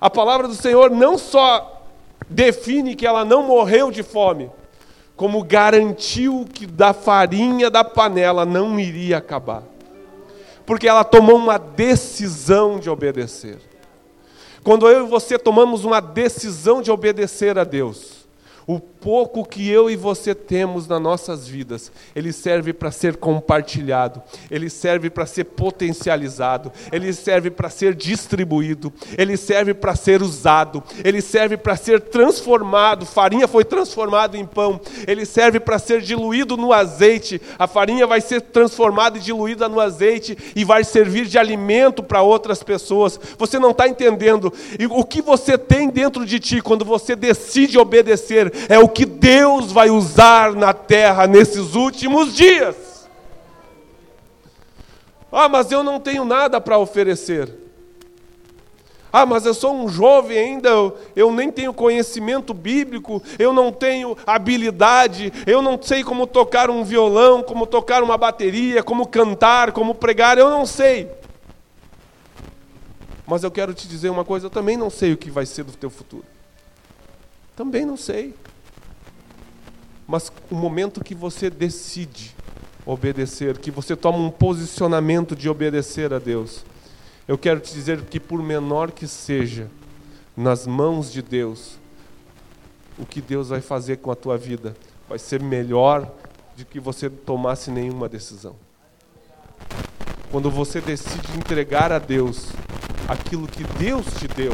A 0.01 0.09
palavra 0.09 0.47
do 0.47 0.55
Senhor 0.55 0.93
não 0.93 1.19
só 1.19 1.83
define 2.31 2.95
que 2.95 3.09
ela 3.09 3.25
não 3.25 3.43
morreu 3.43 3.91
de 3.91 4.05
fome, 4.05 4.49
como 5.17 5.43
garantiu 5.43 6.47
que 6.55 6.65
da 6.65 6.93
farinha 6.93 7.69
da 7.69 7.83
panela 7.83 8.47
não 8.47 8.79
iria 8.79 9.19
acabar. 9.19 9.65
Porque 10.69 10.87
ela 10.87 11.03
tomou 11.03 11.37
uma 11.37 11.57
decisão 11.57 12.79
de 12.79 12.91
obedecer. 12.91 13.57
Quando 14.63 14.87
eu 14.87 15.07
e 15.07 15.09
você 15.09 15.39
tomamos 15.39 15.83
uma 15.83 15.99
decisão 15.99 16.83
de 16.83 16.91
obedecer 16.91 17.59
a 17.59 17.65
Deus, 17.65 18.29
o 18.67 18.79
pouco 19.01 19.45
que 19.45 19.69
eu 19.69 19.89
e 19.89 19.97
você 19.97 20.35
temos 20.35 20.87
nas 20.87 21.01
nossas 21.01 21.47
vidas, 21.47 21.93
ele 22.15 22.33
serve 22.33 22.73
para 22.73 22.91
ser 22.91 23.17
compartilhado, 23.17 24.23
ele 24.51 24.69
serve 24.69 25.09
para 25.11 25.27
ser 25.27 25.45
potencializado, 25.45 26.73
ele 26.93 27.13
serve 27.13 27.51
para 27.51 27.71
ser 27.71 27.95
distribuído, 27.95 28.93
ele 29.17 29.37
serve 29.37 29.75
para 29.75 29.95
ser 29.95 30.23
usado, 30.23 30.83
ele 31.05 31.21
serve 31.21 31.57
para 31.57 31.77
ser 31.77 32.01
transformado. 32.01 33.07
Farinha 33.07 33.47
foi 33.47 33.65
transformado 33.65 34.37
em 34.37 34.45
pão, 34.45 34.81
ele 35.07 35.25
serve 35.25 35.61
para 35.61 35.79
ser 35.79 36.01
diluído 36.01 36.57
no 36.57 36.73
azeite. 36.73 37.41
A 37.59 37.67
farinha 37.67 38.07
vai 38.07 38.21
ser 38.21 38.41
transformada 38.41 39.19
e 39.19 39.21
diluída 39.21 39.69
no 39.69 39.81
azeite 39.81 40.37
e 40.55 40.65
vai 40.65 40.85
servir 40.85 41.27
de 41.27 41.39
alimento 41.39 42.03
para 42.03 42.23
outras 42.23 42.63
pessoas. 42.63 43.19
Você 43.39 43.59
não 43.59 43.71
está 43.71 43.89
entendendo? 43.89 44.53
E 44.79 44.87
o 44.87 45.05
que 45.05 45.23
você 45.23 45.57
tem 45.57 45.89
dentro 45.89 46.27
de 46.27 46.41
ti 46.41 46.61
quando 46.61 46.85
você 46.85 47.15
decide 47.15 47.79
obedecer 47.79 48.53
é 48.69 48.79
o 48.79 48.88
que 48.89 49.05
Deus 49.05 49.71
vai 49.71 49.91
usar 49.91 50.55
na 50.55 50.73
terra 50.73 51.27
nesses 51.27 51.75
últimos 51.75 52.35
dias. 52.35 53.09
Ah, 55.31 55.49
mas 55.49 55.71
eu 55.71 55.83
não 55.83 56.01
tenho 56.01 56.25
nada 56.25 56.61
para 56.61 56.79
oferecer. 56.79 57.55
Ah, 59.13 59.25
mas 59.25 59.47
eu 59.47 59.55
sou 59.55 59.75
um 59.75 59.89
jovem 59.89 60.39
ainda, 60.39 60.69
eu 61.17 61.33
nem 61.33 61.51
tenho 61.51 61.73
conhecimento 61.73 62.53
bíblico, 62.53 63.23
eu 63.39 63.53
não 63.53 63.73
tenho 63.73 64.17
habilidade, 64.27 65.33
eu 65.47 65.63
não 65.63 65.81
sei 65.81 66.05
como 66.05 66.27
tocar 66.27 66.69
um 66.69 66.85
violão, 66.85 67.43
como 67.43 67.67
tocar 67.67 68.03
uma 68.03 68.19
bateria, 68.19 68.83
como 68.83 69.07
cantar, 69.07 69.73
como 69.73 69.95
pregar, 69.95 70.37
eu 70.37 70.51
não 70.51 70.67
sei. 70.67 71.11
Mas 73.27 73.43
eu 73.45 73.51
quero 73.51 73.73
te 73.73 73.89
dizer 73.89 74.11
uma 74.11 74.25
coisa, 74.25 74.47
eu 74.47 74.51
também 74.51 74.77
não 74.77 74.91
sei 74.91 75.13
o 75.13 75.17
que 75.17 75.31
vai 75.31 75.47
ser 75.47 75.65
do 75.65 75.73
teu 75.73 75.89
futuro. 75.89 76.25
Também 77.57 77.85
não 77.85 77.97
sei. 77.97 78.35
Mas 80.09 80.33
o 80.51 80.55
momento 80.55 81.05
que 81.05 81.15
você 81.15 81.51
decide 81.51 82.35
obedecer, 82.87 83.59
que 83.59 83.71
você 83.71 83.95
toma 83.95 84.17
um 84.17 84.31
posicionamento 84.31 85.37
de 85.37 85.51
obedecer 85.51 86.15
a 86.15 86.19
Deus, 86.19 86.65
eu 87.29 87.37
quero 87.37 87.61
te 87.61 87.75
dizer 87.75 88.01
que, 88.07 88.19
por 88.19 88.43
menor 88.43 88.91
que 88.91 89.07
seja, 89.07 89.71
nas 90.35 90.67
mãos 90.67 91.13
de 91.13 91.21
Deus, 91.21 91.79
o 92.99 93.05
que 93.05 93.21
Deus 93.21 93.51
vai 93.51 93.61
fazer 93.61 93.99
com 93.99 94.11
a 94.11 94.17
tua 94.17 94.39
vida 94.39 94.75
vai 95.07 95.19
ser 95.19 95.43
melhor 95.43 96.11
do 96.57 96.65
que 96.65 96.81
você 96.81 97.11
tomasse 97.11 97.71
nenhuma 97.71 98.09
decisão. 98.09 98.57
Quando 100.31 100.51
você 100.51 100.81
decide 100.81 101.37
entregar 101.37 101.93
a 101.93 101.99
Deus 101.99 102.49
aquilo 103.07 103.47
que 103.47 103.65
Deus 103.79 104.07
te 104.19 104.27
deu, 104.27 104.53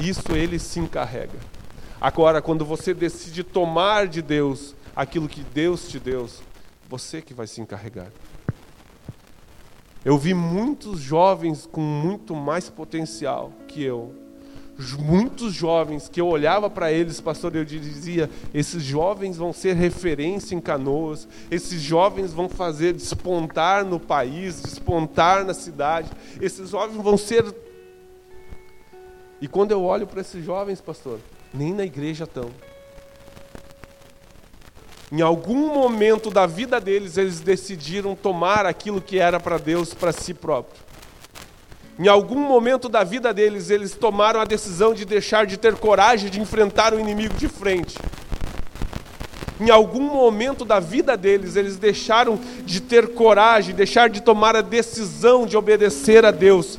isso 0.00 0.32
ele 0.34 0.58
se 0.58 0.80
encarrega. 0.80 1.55
Agora, 2.00 2.42
quando 2.42 2.64
você 2.64 2.92
decide 2.92 3.42
tomar 3.42 4.06
de 4.06 4.20
Deus 4.20 4.74
aquilo 4.94 5.28
que 5.28 5.42
Deus 5.42 5.88
te 5.88 5.98
deu, 5.98 6.28
você 6.88 7.22
que 7.22 7.34
vai 7.34 7.46
se 7.46 7.60
encarregar. 7.60 8.12
Eu 10.04 10.16
vi 10.16 10.34
muitos 10.34 11.00
jovens 11.00 11.66
com 11.66 11.80
muito 11.80 12.34
mais 12.34 12.68
potencial 12.68 13.52
que 13.66 13.82
eu. 13.82 14.14
Muitos 14.98 15.54
jovens 15.54 16.06
que 16.06 16.20
eu 16.20 16.28
olhava 16.28 16.68
para 16.68 16.92
eles, 16.92 17.18
pastor, 17.18 17.56
eu 17.56 17.64
dizia: 17.64 18.28
esses 18.52 18.82
jovens 18.82 19.38
vão 19.38 19.52
ser 19.52 19.74
referência 19.74 20.54
em 20.54 20.60
canoas, 20.60 21.26
esses 21.50 21.80
jovens 21.80 22.32
vão 22.32 22.46
fazer 22.46 22.92
despontar 22.92 23.86
no 23.86 23.98
país, 23.98 24.60
despontar 24.60 25.46
na 25.46 25.54
cidade, 25.54 26.10
esses 26.40 26.70
jovens 26.70 27.02
vão 27.02 27.16
ser. 27.16 27.42
E 29.40 29.48
quando 29.48 29.72
eu 29.72 29.82
olho 29.82 30.06
para 30.06 30.20
esses 30.20 30.44
jovens, 30.44 30.80
pastor, 30.80 31.20
nem 31.56 31.72
na 31.72 31.84
igreja 31.84 32.24
estão. 32.24 32.50
Em 35.10 35.22
algum 35.22 35.72
momento 35.72 36.30
da 36.30 36.46
vida 36.46 36.80
deles, 36.80 37.16
eles 37.16 37.40
decidiram 37.40 38.14
tomar 38.14 38.66
aquilo 38.66 39.00
que 39.00 39.18
era 39.18 39.40
para 39.40 39.56
Deus 39.56 39.94
para 39.94 40.12
si 40.12 40.34
próprio. 40.34 40.84
Em 41.98 42.08
algum 42.08 42.40
momento 42.40 42.88
da 42.88 43.02
vida 43.02 43.32
deles, 43.32 43.70
eles 43.70 43.92
tomaram 43.94 44.40
a 44.40 44.44
decisão 44.44 44.92
de 44.92 45.04
deixar 45.04 45.46
de 45.46 45.56
ter 45.56 45.76
coragem 45.76 46.28
de 46.28 46.40
enfrentar 46.40 46.92
o 46.92 47.00
inimigo 47.00 47.34
de 47.34 47.48
frente. 47.48 47.96
Em 49.58 49.70
algum 49.70 50.02
momento 50.02 50.64
da 50.64 50.78
vida 50.78 51.16
deles, 51.16 51.56
eles 51.56 51.78
deixaram 51.78 52.38
de 52.64 52.80
ter 52.80 53.14
coragem, 53.14 53.74
deixar 53.74 54.10
de 54.10 54.20
tomar 54.20 54.54
a 54.54 54.60
decisão 54.60 55.46
de 55.46 55.56
obedecer 55.56 56.26
a 56.26 56.30
Deus, 56.30 56.78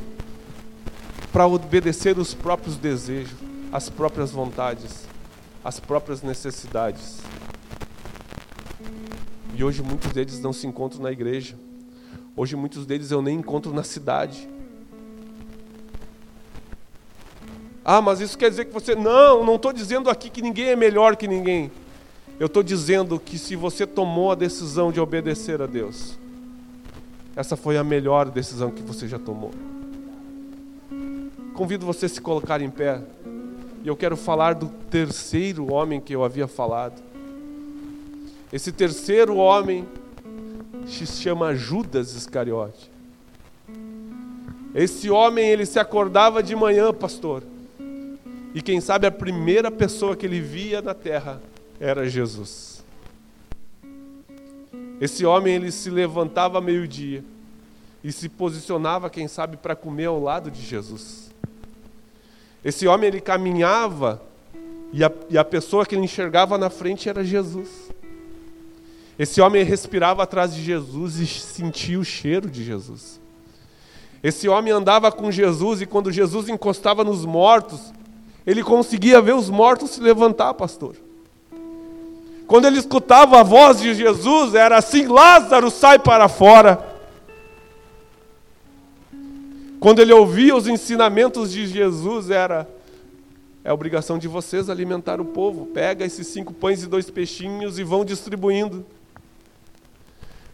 para 1.34 1.48
obedecer 1.48 2.20
os 2.20 2.36
próprios 2.36 2.78
desejos 2.78 3.48
as 3.72 3.90
próprias 3.90 4.32
vontades, 4.32 5.08
as 5.64 5.80
próprias 5.80 6.22
necessidades. 6.22 7.20
E 9.56 9.64
hoje 9.64 9.82
muitos 9.82 10.12
deles 10.12 10.40
não 10.40 10.54
se 10.54 10.68
encontram 10.68 11.02
na 11.02 11.12
igreja. 11.12 11.56
Hoje 12.36 12.56
muitos 12.56 12.86
deles 12.86 13.12
eu 13.12 13.22
nem 13.22 13.40
encontro 13.40 13.74
na 13.74 13.84
cidade. 13.84 14.48
Ah, 17.84 18.02
mas 18.02 18.20
isso 18.20 18.38
quer 18.38 18.50
dizer 18.50 18.66
que 18.66 18.74
você. 18.74 18.96
Não, 18.96 19.44
não 19.44 19.56
estou 19.56 19.74
dizendo 19.74 20.10
aqui 20.10 20.30
que 20.30 20.42
ninguém 20.42 20.68
é 20.68 20.76
melhor 20.76 21.16
que 21.16 21.28
ninguém. 21.28 21.72
Eu 22.40 22.48
estou 22.48 22.62
dizendo 22.62 23.20
que 23.20 23.40
se 23.40 23.56
você 23.56 23.88
tomou 23.88 24.32
a 24.32 24.36
decisão 24.36 24.92
de 24.92 25.00
obedecer 25.00 25.62
a 25.62 25.66
Deus, 25.66 26.20
essa 27.36 27.56
foi 27.56 27.78
a 27.78 27.84
melhor 27.84 28.30
decisão 28.30 28.70
que 28.70 28.84
você 28.84 29.08
já 29.08 29.18
tomou. 29.18 29.52
Convido 31.56 31.86
você 31.86 32.06
a 32.06 32.10
se 32.10 32.22
colocar 32.22 32.62
em 32.62 32.70
pé. 32.70 33.02
E 33.88 33.90
eu 33.90 33.96
quero 33.96 34.18
falar 34.18 34.54
do 34.54 34.68
terceiro 34.68 35.72
homem 35.72 36.02
que 36.02 36.14
eu 36.14 36.22
havia 36.22 36.46
falado. 36.46 37.02
Esse 38.52 38.70
terceiro 38.70 39.38
homem 39.38 39.88
se 40.86 41.08
chama 41.08 41.56
Judas 41.56 42.14
Iscariote. 42.14 42.92
Esse 44.76 45.10
homem, 45.10 45.48
ele 45.48 45.66
se 45.66 45.80
acordava 45.80 46.44
de 46.44 46.54
manhã, 46.54 46.94
pastor. 46.94 47.44
E 48.54 48.62
quem 48.62 48.82
sabe 48.82 49.08
a 49.08 49.12
primeira 49.12 49.72
pessoa 49.72 50.18
que 50.18 50.26
ele 50.26 50.42
via 50.42 50.82
na 50.82 50.94
terra 50.94 51.42
era 51.80 52.10
Jesus. 52.10 52.84
Esse 55.00 55.26
homem 55.26 55.56
ele 55.56 55.72
se 55.72 55.90
levantava 55.90 56.60
meio-dia 56.60 57.24
e 58.04 58.12
se 58.12 58.28
posicionava, 58.28 59.10
quem 59.10 59.30
sabe, 59.30 59.56
para 59.56 59.78
comer 59.78 60.08
ao 60.08 60.22
lado 60.22 60.52
de 60.52 60.62
Jesus. 60.62 61.27
Esse 62.68 62.86
homem 62.86 63.08
ele 63.08 63.22
caminhava 63.22 64.22
e 64.92 65.02
a, 65.02 65.10
e 65.30 65.38
a 65.38 65.46
pessoa 65.46 65.86
que 65.86 65.96
ele 65.96 66.04
enxergava 66.04 66.58
na 66.58 66.70
frente 66.70 67.08
era 67.08 67.24
Jesus. 67.24 67.70
Esse 69.18 69.40
homem 69.40 69.64
respirava 69.64 70.24
atrás 70.24 70.54
de 70.54 70.62
Jesus 70.62 71.16
e 71.16 71.26
sentia 71.26 71.98
o 71.98 72.04
cheiro 72.04 72.50
de 72.50 72.66
Jesus. 72.66 73.22
Esse 74.22 74.50
homem 74.50 74.74
andava 74.74 75.10
com 75.14 75.32
Jesus 75.32 75.80
e 75.80 75.86
quando 75.86 76.12
Jesus 76.12 76.50
encostava 76.50 77.06
nos 77.06 77.24
mortos, 77.24 77.94
ele 78.46 78.62
conseguia 78.62 79.22
ver 79.22 79.36
os 79.36 79.50
mortos 79.50 79.92
se 79.92 80.02
levantar, 80.02 80.54
pastor. 80.54 80.98
Quando 82.48 82.66
ele 82.66 82.80
escutava 82.80 83.40
a 83.40 83.44
voz 83.44 83.80
de 83.80 83.94
Jesus, 83.94 84.54
era 84.54 84.76
assim: 84.76 85.08
Lázaro, 85.08 85.72
sai 85.72 86.00
para 86.00 86.28
fora. 86.28 86.87
Quando 89.80 90.02
ele 90.02 90.14
ouvia 90.14 90.56
os 90.56 90.68
ensinamentos 90.68 91.52
de 91.52 91.68
Jesus, 91.68 92.30
era: 92.30 92.68
é 93.64 93.72
obrigação 93.72 94.18
de 94.18 94.28
vocês 94.28 94.70
alimentar 94.70 95.20
o 95.22 95.26
povo. 95.26 95.68
Pega 95.68 96.06
esses 96.06 96.28
cinco 96.28 96.54
pães 96.54 96.84
e 96.84 96.88
dois 96.88 97.10
peixinhos 97.10 97.78
e 97.78 97.84
vão 97.84 98.06
distribuindo. 98.06 98.86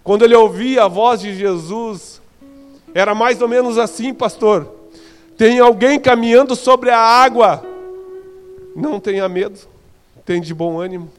Quando 0.04 0.26
ele 0.26 0.36
ouvia 0.36 0.84
a 0.84 0.88
voz 0.88 1.22
de 1.22 1.34
Jesus, 1.34 2.22
era 2.94 3.16
mais 3.16 3.42
ou 3.42 3.48
menos 3.48 3.78
assim, 3.78 4.14
pastor. 4.14 4.70
Tem 5.38 5.60
alguém 5.60 6.00
caminhando 6.00 6.56
sobre 6.56 6.90
a 6.90 7.00
água. 7.00 7.64
Não 8.76 9.00
tenha 9.00 9.30
medo, 9.30 9.60
tenha 10.26 10.42
de 10.42 10.54
bom 10.54 10.80
ânimo, 10.80 11.10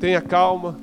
tenha 0.00 0.20
calma, 0.20 0.78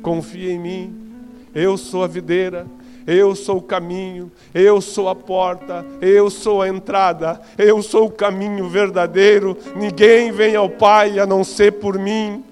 confia 0.00 0.52
em 0.52 0.58
mim. 0.58 1.14
Eu 1.54 1.76
sou 1.76 2.02
a 2.02 2.06
videira, 2.06 2.66
eu 3.06 3.34
sou 3.34 3.58
o 3.58 3.62
caminho, 3.62 4.30
eu 4.54 4.80
sou 4.80 5.08
a 5.08 5.14
porta, 5.14 5.84
eu 6.00 6.30
sou 6.30 6.62
a 6.62 6.68
entrada, 6.68 7.40
eu 7.58 7.82
sou 7.82 8.06
o 8.06 8.10
caminho 8.10 8.68
verdadeiro. 8.68 9.56
Ninguém 9.76 10.30
vem 10.32 10.56
ao 10.56 10.68
Pai 10.68 11.18
a 11.18 11.26
não 11.26 11.42
ser 11.44 11.72
por 11.72 11.98
mim. 11.98 12.44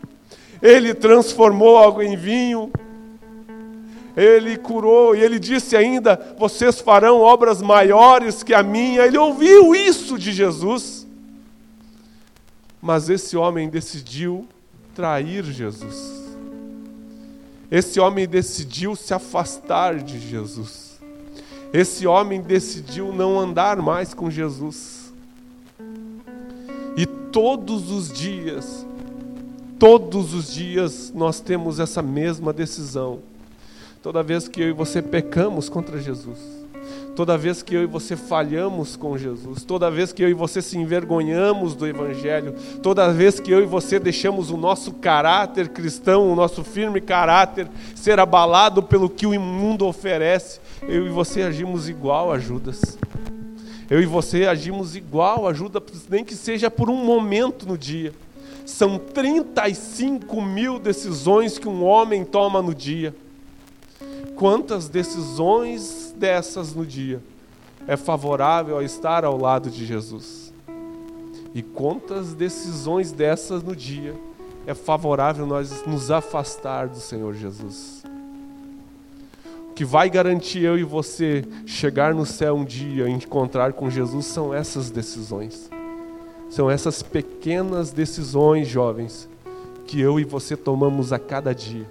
Ele 0.62 0.92
transformou 0.92 1.78
água 1.78 2.04
em 2.04 2.16
vinho, 2.16 2.70
ele 4.16 4.56
curou 4.56 5.14
e 5.14 5.20
ele 5.20 5.38
disse 5.38 5.76
ainda: 5.76 6.34
Vocês 6.38 6.80
farão 6.80 7.20
obras 7.20 7.62
maiores 7.62 8.42
que 8.42 8.52
a 8.52 8.62
minha. 8.62 9.02
Ele 9.06 9.16
ouviu 9.16 9.74
isso 9.74 10.18
de 10.18 10.32
Jesus. 10.32 11.06
Mas 12.82 13.08
esse 13.08 13.36
homem 13.36 13.68
decidiu 13.68 14.46
trair 14.94 15.44
Jesus. 15.44 16.19
Esse 17.70 18.00
homem 18.00 18.26
decidiu 18.26 18.96
se 18.96 19.14
afastar 19.14 19.98
de 19.98 20.18
Jesus. 20.18 20.98
Esse 21.72 22.06
homem 22.06 22.40
decidiu 22.40 23.12
não 23.12 23.38
andar 23.38 23.76
mais 23.76 24.12
com 24.12 24.30
Jesus. 24.30 25.12
E 26.96 27.06
todos 27.06 27.90
os 27.90 28.12
dias, 28.12 28.84
todos 29.78 30.34
os 30.34 30.52
dias 30.52 31.12
nós 31.14 31.40
temos 31.40 31.78
essa 31.78 32.02
mesma 32.02 32.52
decisão 32.52 33.20
Toda 34.02 34.22
vez 34.22 34.48
que 34.48 34.62
eu 34.62 34.68
e 34.68 34.72
você 34.72 35.02
pecamos 35.02 35.68
contra 35.68 36.00
Jesus, 36.00 36.38
toda 37.14 37.36
vez 37.36 37.62
que 37.62 37.74
eu 37.74 37.82
e 37.82 37.86
você 37.86 38.16
falhamos 38.16 38.96
com 38.96 39.16
Jesus, 39.16 39.64
toda 39.64 39.90
vez 39.90 40.12
que 40.12 40.22
eu 40.22 40.28
e 40.28 40.34
você 40.34 40.62
se 40.62 40.78
envergonhamos 40.78 41.74
do 41.74 41.86
Evangelho, 41.86 42.54
toda 42.82 43.12
vez 43.12 43.38
que 43.38 43.50
eu 43.50 43.62
e 43.62 43.66
você 43.66 43.98
deixamos 43.98 44.50
o 44.50 44.56
nosso 44.56 44.92
caráter 44.94 45.68
cristão, 45.68 46.30
o 46.30 46.34
nosso 46.34 46.64
firme 46.64 47.00
caráter 47.00 47.68
ser 47.94 48.18
abalado 48.18 48.82
pelo 48.82 49.08
que 49.08 49.26
o 49.26 49.40
mundo 49.40 49.86
oferece, 49.86 50.60
eu 50.82 51.06
e 51.06 51.10
você 51.10 51.42
agimos 51.42 51.88
igual 51.88 52.32
a 52.32 52.38
Judas. 52.38 52.98
Eu 53.88 54.00
e 54.00 54.06
você 54.06 54.46
agimos 54.46 54.94
igual 54.94 55.48
a 55.48 55.52
Judas, 55.52 55.82
nem 56.08 56.24
que 56.24 56.34
seja 56.34 56.70
por 56.70 56.88
um 56.88 57.04
momento 57.04 57.66
no 57.66 57.76
dia. 57.76 58.12
São 58.64 58.98
35 58.98 60.40
mil 60.40 60.78
decisões 60.78 61.58
que 61.58 61.68
um 61.68 61.84
homem 61.84 62.24
toma 62.24 62.62
no 62.62 62.72
dia 62.72 63.12
quantas 64.40 64.88
decisões 64.88 66.09
dessas 66.20 66.74
no 66.74 66.84
dia 66.84 67.20
é 67.88 67.96
favorável 67.96 68.76
a 68.76 68.84
estar 68.84 69.24
ao 69.24 69.38
lado 69.38 69.70
de 69.70 69.86
Jesus. 69.86 70.52
E 71.54 71.62
quantas 71.62 72.34
decisões 72.34 73.10
dessas 73.10 73.62
no 73.62 73.74
dia 73.74 74.14
é 74.66 74.74
favorável 74.74 75.46
nós 75.46 75.84
nos 75.86 76.10
afastar 76.10 76.88
do 76.88 77.00
Senhor 77.00 77.34
Jesus. 77.34 78.04
O 79.70 79.72
que 79.72 79.84
vai 79.84 80.10
garantir 80.10 80.62
eu 80.62 80.78
e 80.78 80.84
você 80.84 81.42
chegar 81.64 82.14
no 82.14 82.26
céu 82.26 82.54
um 82.54 82.64
dia 82.64 83.08
e 83.08 83.12
encontrar 83.12 83.72
com 83.72 83.88
Jesus 83.88 84.26
são 84.26 84.52
essas 84.52 84.90
decisões. 84.90 85.70
São 86.50 86.70
essas 86.70 87.02
pequenas 87.02 87.90
decisões, 87.90 88.68
jovens, 88.68 89.26
que 89.86 89.98
eu 89.98 90.20
e 90.20 90.24
você 90.24 90.54
tomamos 90.54 91.12
a 91.12 91.18
cada 91.18 91.54
dia 91.54 91.86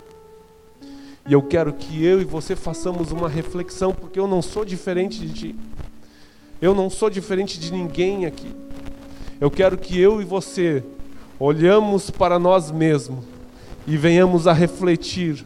e 1.27 1.34
eu 1.34 1.41
quero 1.41 1.73
que 1.73 2.03
eu 2.03 2.21
e 2.21 2.23
você 2.23 2.55
façamos 2.55 3.12
uma 3.12 3.29
reflexão, 3.29 3.93
porque 3.93 4.19
eu 4.19 4.27
não 4.27 4.41
sou 4.41 4.65
diferente 4.65 5.19
de 5.19 5.34
ti. 5.34 5.55
Eu 6.62 6.73
não 6.73 6.89
sou 6.89 7.10
diferente 7.10 7.60
de 7.60 7.71
ninguém 7.71 8.25
aqui. 8.25 8.53
Eu 9.39 9.49
quero 9.49 9.77
que 9.77 9.99
eu 9.99 10.21
e 10.21 10.25
você 10.25 10.84
olhamos 11.39 12.10
para 12.10 12.38
nós 12.38 12.71
mesmos 12.71 13.23
e 13.88 13.95
venhamos 13.95 14.47
a 14.47 14.53
refletir 14.53 15.45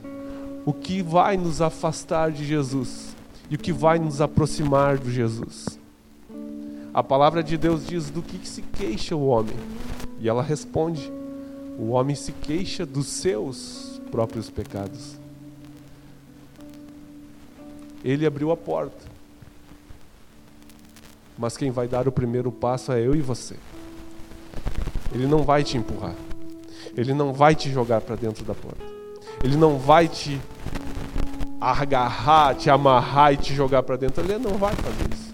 o 0.65 0.73
que 0.73 1.01
vai 1.01 1.37
nos 1.37 1.61
afastar 1.61 2.31
de 2.31 2.43
Jesus 2.45 3.15
e 3.49 3.55
o 3.55 3.59
que 3.59 3.71
vai 3.71 3.99
nos 3.99 4.21
aproximar 4.21 4.97
de 4.97 5.11
Jesus. 5.11 5.79
A 6.93 7.03
palavra 7.03 7.43
de 7.43 7.57
Deus 7.57 7.85
diz 7.85 8.09
do 8.09 8.21
que, 8.21 8.37
que 8.37 8.47
se 8.47 8.61
queixa 8.61 9.15
o 9.15 9.25
homem. 9.27 9.55
E 10.19 10.29
ela 10.29 10.43
responde: 10.43 11.11
o 11.77 11.89
homem 11.89 12.15
se 12.15 12.31
queixa 12.31 12.85
dos 12.85 13.07
seus 13.07 14.01
próprios 14.11 14.49
pecados. 14.49 15.22
Ele 18.03 18.25
abriu 18.25 18.51
a 18.51 18.57
porta. 18.57 19.13
Mas 21.37 21.57
quem 21.57 21.71
vai 21.71 21.87
dar 21.87 22.07
o 22.07 22.11
primeiro 22.11 22.51
passo 22.51 22.91
é 22.91 22.99
eu 22.99 23.15
e 23.15 23.21
você. 23.21 23.55
Ele 25.13 25.25
não 25.25 25.43
vai 25.43 25.63
te 25.63 25.77
empurrar. 25.77 26.15
Ele 26.95 27.13
não 27.13 27.33
vai 27.33 27.55
te 27.55 27.71
jogar 27.71 28.01
para 28.01 28.15
dentro 28.15 28.43
da 28.43 28.53
porta. 28.53 28.83
Ele 29.43 29.55
não 29.55 29.77
vai 29.77 30.07
te 30.07 30.39
agarrar, 31.59 32.55
te 32.55 32.69
amarrar 32.69 33.33
e 33.33 33.37
te 33.37 33.53
jogar 33.53 33.83
para 33.83 33.95
dentro. 33.95 34.23
Ele 34.23 34.37
não 34.37 34.57
vai 34.57 34.75
fazer 34.75 35.13
isso. 35.13 35.33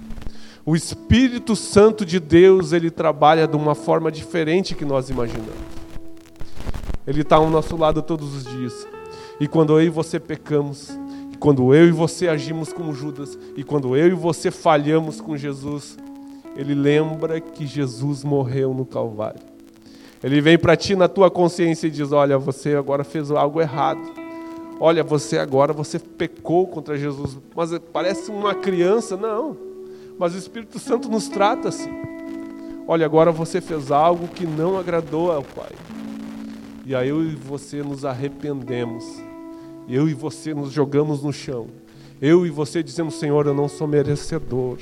O 0.66 0.76
Espírito 0.76 1.56
Santo 1.56 2.06
de 2.06 2.20
Deus, 2.20 2.72
ele 2.72 2.92
trabalha 2.92 3.48
de 3.48 3.56
uma 3.56 3.74
forma 3.74 4.12
diferente 4.12 4.76
que 4.76 4.86
nós 4.86 5.10
imaginamos. 5.10 5.54
Ele 7.08 7.22
está 7.22 7.38
ao 7.38 7.50
nosso 7.50 7.76
lado 7.76 8.02
todos 8.02 8.36
os 8.36 8.44
dias. 8.46 8.88
E 9.40 9.48
quando 9.48 9.74
eu 9.74 9.82
e 9.82 9.90
você 9.90 10.20
pecamos, 10.20 10.90
quando 11.40 11.74
eu 11.74 11.88
e 11.88 11.92
você 11.92 12.28
agimos 12.28 12.74
como 12.74 12.94
Judas 12.94 13.40
e 13.56 13.64
quando 13.64 13.96
eu 13.96 14.08
e 14.08 14.14
você 14.14 14.52
falhamos 14.52 15.22
com 15.22 15.38
Jesus, 15.38 15.98
ele 16.56 16.76
lembra 16.76 17.40
que 17.40 17.66
Jesus 17.66 18.24
morreu 18.26 18.74
no 18.74 18.86
Calvário. 18.86 19.40
Ele 20.22 20.42
vem 20.42 20.58
para 20.58 20.76
ti 20.76 20.98
na 20.98 21.08
tua 21.08 21.32
consciência 21.32 21.88
e 21.88 21.92
diz: 21.92 22.12
Olha, 22.12 22.38
você 22.38 22.76
agora 22.76 23.06
fez 23.06 23.32
algo 23.32 23.62
errado. 23.62 24.02
Olha, 24.82 25.02
você 25.02 25.38
agora 25.38 25.72
você 25.72 25.98
pecou 25.98 26.68
contra 26.68 26.98
Jesus. 26.98 27.38
Mas 27.56 27.72
parece 27.94 28.30
uma 28.30 28.54
criança, 28.54 29.16
não. 29.16 29.56
Mas 30.18 30.36
o 30.36 30.38
Espírito 30.38 30.78
Santo 30.78 31.08
nos 31.08 31.30
trata 31.30 31.70
assim. 31.70 31.90
Olha, 32.86 33.06
agora 33.06 33.32
você 33.32 33.62
fez 33.62 33.92
algo 33.92 34.28
que 34.28 34.46
não 34.46 34.78
agradou 34.78 35.32
ao 35.32 35.44
Pai. 35.44 35.72
E 36.86 36.94
aí 36.94 37.08
eu 37.08 37.24
e 37.24 37.36
você 37.36 37.82
nos 37.82 38.04
arrependemos 38.04 39.29
eu 39.90 40.08
e 40.08 40.14
você 40.14 40.54
nos 40.54 40.72
jogamos 40.72 41.24
no 41.24 41.34
chão. 41.34 41.68
Eu 42.22 42.46
e 42.46 42.50
você 42.50 42.84
dizemos: 42.84 43.16
Senhor, 43.16 43.48
eu 43.48 43.54
não 43.54 43.68
sou 43.68 43.88
merecedor. 43.88 44.78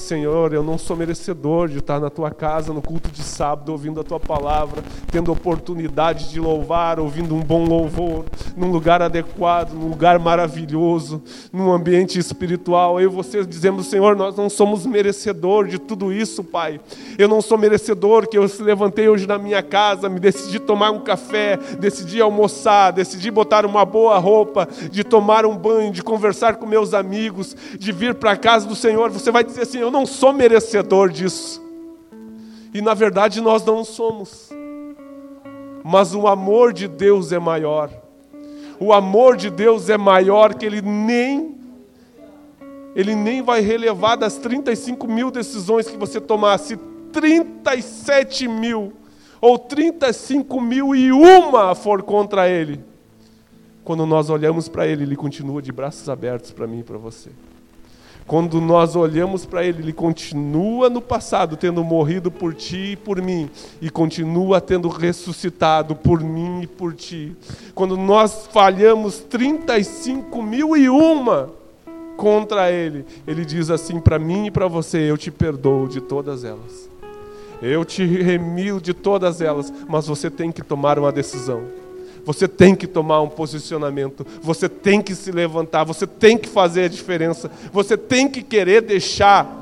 Senhor, 0.00 0.52
eu 0.52 0.62
não 0.62 0.78
sou 0.78 0.96
merecedor 0.96 1.68
de 1.68 1.78
estar 1.78 2.00
na 2.00 2.10
tua 2.10 2.30
casa 2.30 2.72
no 2.72 2.82
culto 2.82 3.10
de 3.10 3.22
sábado, 3.22 3.70
ouvindo 3.70 4.00
a 4.00 4.04
tua 4.04 4.18
palavra, 4.18 4.82
tendo 5.10 5.30
oportunidade 5.30 6.30
de 6.30 6.40
louvar, 6.40 6.98
ouvindo 6.98 7.34
um 7.34 7.40
bom 7.40 7.64
louvor, 7.64 8.24
num 8.56 8.70
lugar 8.70 9.02
adequado, 9.02 9.72
num 9.72 9.88
lugar 9.88 10.18
maravilhoso, 10.18 11.22
num 11.52 11.70
ambiente 11.70 12.18
espiritual. 12.18 13.00
Eu 13.00 13.10
e 13.10 13.14
você 13.14 13.44
dizemos, 13.44 13.86
Senhor, 13.86 14.16
nós 14.16 14.36
não 14.36 14.48
somos 14.48 14.86
merecedor 14.86 15.66
de 15.66 15.78
tudo 15.78 16.12
isso, 16.12 16.42
Pai. 16.42 16.80
Eu 17.18 17.28
não 17.28 17.42
sou 17.42 17.58
merecedor 17.58 18.26
que 18.26 18.38
eu 18.38 18.48
se 18.48 18.62
levantei 18.62 19.08
hoje 19.08 19.26
na 19.26 19.38
minha 19.38 19.62
casa, 19.62 20.08
me 20.08 20.18
decidi 20.18 20.58
tomar 20.58 20.90
um 20.90 21.00
café, 21.00 21.58
decidi 21.78 22.20
almoçar, 22.20 22.90
decidi 22.90 23.30
botar 23.30 23.66
uma 23.66 23.84
boa 23.84 24.18
roupa, 24.18 24.66
de 24.90 25.04
tomar 25.04 25.44
um 25.44 25.56
banho, 25.56 25.92
de 25.92 26.02
conversar 26.02 26.56
com 26.56 26.66
meus 26.66 26.94
amigos, 26.94 27.56
de 27.78 27.92
vir 27.92 28.14
para 28.14 28.32
a 28.32 28.36
casa 28.36 28.66
do 28.66 28.74
Senhor. 28.74 29.10
Você 29.10 29.30
vai 29.30 29.44
dizer 29.44 29.62
assim, 29.62 29.89
eu 29.90 29.92
não 29.92 30.06
sou 30.06 30.32
merecedor 30.32 31.10
disso. 31.10 31.60
E 32.72 32.80
na 32.80 32.94
verdade 32.94 33.40
nós 33.40 33.64
não 33.64 33.84
somos. 33.84 34.48
Mas 35.84 36.14
o 36.14 36.28
amor 36.28 36.72
de 36.72 36.86
Deus 36.86 37.32
é 37.32 37.40
maior. 37.40 37.90
O 38.78 38.92
amor 38.92 39.36
de 39.36 39.50
Deus 39.50 39.90
é 39.90 39.98
maior 39.98 40.54
que 40.54 40.64
ele 40.64 40.80
nem 40.80 41.58
ele 42.94 43.14
nem 43.14 43.40
vai 43.40 43.60
relevar 43.60 44.16
das 44.16 44.36
35 44.36 45.06
mil 45.06 45.30
decisões 45.30 45.88
que 45.88 45.96
você 45.96 46.20
tomar. 46.20 46.58
Se 46.58 46.76
37 47.12 48.48
mil 48.48 48.92
ou 49.40 49.58
35 49.58 50.60
mil 50.60 50.94
e 50.94 51.10
uma 51.12 51.74
for 51.74 52.02
contra 52.02 52.48
ele, 52.48 52.80
quando 53.84 54.06
nós 54.06 54.28
olhamos 54.30 54.68
para 54.68 54.86
ele, 54.86 55.02
ele 55.02 55.16
continua 55.16 55.60
de 55.60 55.72
braços 55.72 56.08
abertos 56.08 56.52
para 56.52 56.66
mim 56.66 56.80
e 56.80 56.84
para 56.84 56.98
você. 56.98 57.30
Quando 58.30 58.60
nós 58.60 58.94
olhamos 58.94 59.44
para 59.44 59.64
Ele, 59.64 59.82
Ele 59.82 59.92
continua 59.92 60.88
no 60.88 61.02
passado 61.02 61.56
tendo 61.56 61.82
morrido 61.82 62.30
por 62.30 62.54
ti 62.54 62.92
e 62.92 62.96
por 62.96 63.20
mim, 63.20 63.50
e 63.82 63.90
continua 63.90 64.60
tendo 64.60 64.86
ressuscitado 64.86 65.96
por 65.96 66.22
mim 66.22 66.60
e 66.62 66.66
por 66.68 66.94
ti. 66.94 67.36
Quando 67.74 67.96
nós 67.96 68.46
falhamos 68.52 69.18
35 69.18 70.40
mil 70.44 70.76
e 70.76 70.88
uma 70.88 71.50
contra 72.16 72.70
Ele, 72.70 73.04
Ele 73.26 73.44
diz 73.44 73.68
assim 73.68 73.98
para 73.98 74.16
mim 74.16 74.46
e 74.46 74.50
para 74.52 74.68
você: 74.68 75.10
Eu 75.10 75.18
te 75.18 75.32
perdoo 75.32 75.88
de 75.88 76.00
todas 76.00 76.44
elas. 76.44 76.88
Eu 77.60 77.84
te 77.84 78.06
remio 78.06 78.80
de 78.80 78.94
todas 78.94 79.40
elas, 79.40 79.72
mas 79.88 80.06
você 80.06 80.30
tem 80.30 80.52
que 80.52 80.62
tomar 80.62 81.00
uma 81.00 81.10
decisão. 81.10 81.79
Você 82.32 82.46
tem 82.46 82.76
que 82.76 82.86
tomar 82.86 83.20
um 83.22 83.28
posicionamento, 83.28 84.24
você 84.40 84.68
tem 84.68 85.02
que 85.02 85.16
se 85.16 85.32
levantar, 85.32 85.82
você 85.82 86.06
tem 86.06 86.38
que 86.38 86.48
fazer 86.48 86.84
a 86.84 86.88
diferença, 86.88 87.50
você 87.72 87.96
tem 87.96 88.28
que 88.28 88.40
querer 88.40 88.82
deixar. 88.82 89.52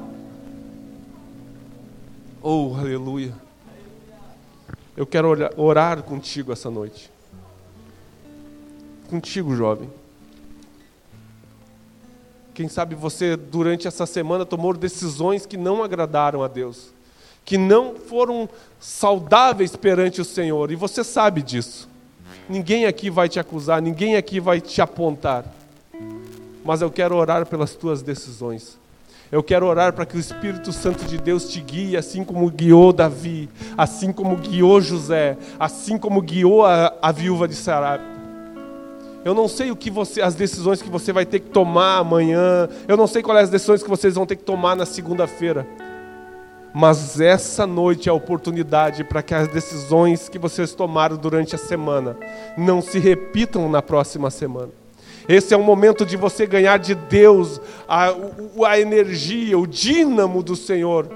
Oh, 2.43 2.75
aleluia. 2.79 3.33
Eu 4.95 5.07
quero 5.07 5.31
orar 5.57 6.03
contigo 6.03 6.53
essa 6.53 6.71
noite. 6.71 7.11
Contigo, 9.09 9.57
jovem. 9.57 9.89
Quem 12.53 12.69
sabe 12.69 12.95
você, 12.95 13.35
durante 13.35 13.89
essa 13.89 14.05
semana, 14.05 14.45
tomou 14.45 14.75
decisões 14.75 15.47
que 15.47 15.57
não 15.57 15.83
agradaram 15.83 16.43
a 16.43 16.49
Deus, 16.49 16.93
que 17.47 17.57
não 17.57 17.95
foram 17.95 18.47
saudáveis 18.79 19.75
perante 19.75 20.21
o 20.21 20.25
Senhor, 20.25 20.71
e 20.71 20.77
você 20.77 21.03
sabe 21.03 21.41
disso. 21.41 21.89
Ninguém 22.49 22.87
aqui 22.87 23.11
vai 23.11 23.29
te 23.29 23.39
acusar, 23.39 23.83
ninguém 23.83 24.17
aqui 24.17 24.41
vai 24.41 24.61
te 24.61 24.81
apontar. 24.81 25.45
Mas 26.65 26.81
eu 26.81 26.91
quero 26.91 27.15
orar 27.15 27.45
pelas 27.47 27.75
tuas 27.75 28.03
decisões. 28.03 28.79
Eu 29.31 29.43
quero 29.43 29.67
orar 29.67 29.93
para 29.93 30.07
que 30.07 30.17
o 30.17 30.21
Espírito 30.21 30.73
Santo 30.73 31.05
de 31.05 31.19
Deus 31.19 31.51
te 31.51 31.61
guie, 31.61 31.97
assim 31.97 32.25
como 32.25 32.51
guiou 32.51 32.93
Davi, 32.95 33.51
assim 33.77 34.11
como 34.11 34.37
guiou 34.37 34.81
José, 34.81 35.37
assim 35.61 35.99
como 35.99 36.23
guiou 36.23 36.65
a, 36.65 36.95
a 37.03 37.13
viúva 37.13 37.47
de 37.47 37.55
Sarapta. 37.55 38.19
Eu 39.23 39.35
não 39.35 39.47
sei 39.47 39.71
o 39.71 39.77
que 39.77 39.91
você, 39.91 40.23
as 40.23 40.35
decisões 40.35 40.81
que 40.81 40.89
você 40.89 41.13
vai 41.13 41.27
ter 41.27 41.41
que 41.41 41.51
tomar 41.51 41.99
amanhã. 41.99 42.67
Eu 42.87 42.97
não 42.97 43.07
sei 43.07 43.23
quais 43.23 43.45
as 43.45 43.51
decisões 43.51 43.83
que 43.83 43.91
vocês 43.91 44.15
vão 44.15 44.25
ter 44.25 44.37
que 44.37 44.45
tomar 44.45 44.75
na 44.75 44.87
segunda-feira. 44.87 45.67
Mas 46.75 47.21
essa 47.21 47.67
noite 47.67 48.09
é 48.09 48.13
a 48.13 48.15
oportunidade 48.15 49.03
para 49.05 49.23
que 49.23 49.35
as 49.35 49.49
decisões 49.49 50.29
que 50.29 50.39
vocês 50.39 50.75
tomaram 50.75 51.17
durante 51.17 51.55
a 51.55 51.59
semana 51.59 52.17
não 52.57 52.83
se 52.83 52.99
repitam 52.99 53.69
na 53.69 53.81
próxima 53.81 54.31
semana. 54.31 54.71
Esse 55.29 55.53
é 55.53 55.57
o 55.57 55.63
momento 55.63 56.07
de 56.07 56.17
você 56.17 56.47
ganhar 56.47 56.79
de 56.79 56.95
Deus 56.95 57.61
a, 57.87 58.15
a 58.67 58.81
energia, 58.81 59.59
o 59.59 59.67
dínamo 59.67 60.43
do 60.43 60.57
Senhor, 60.57 61.07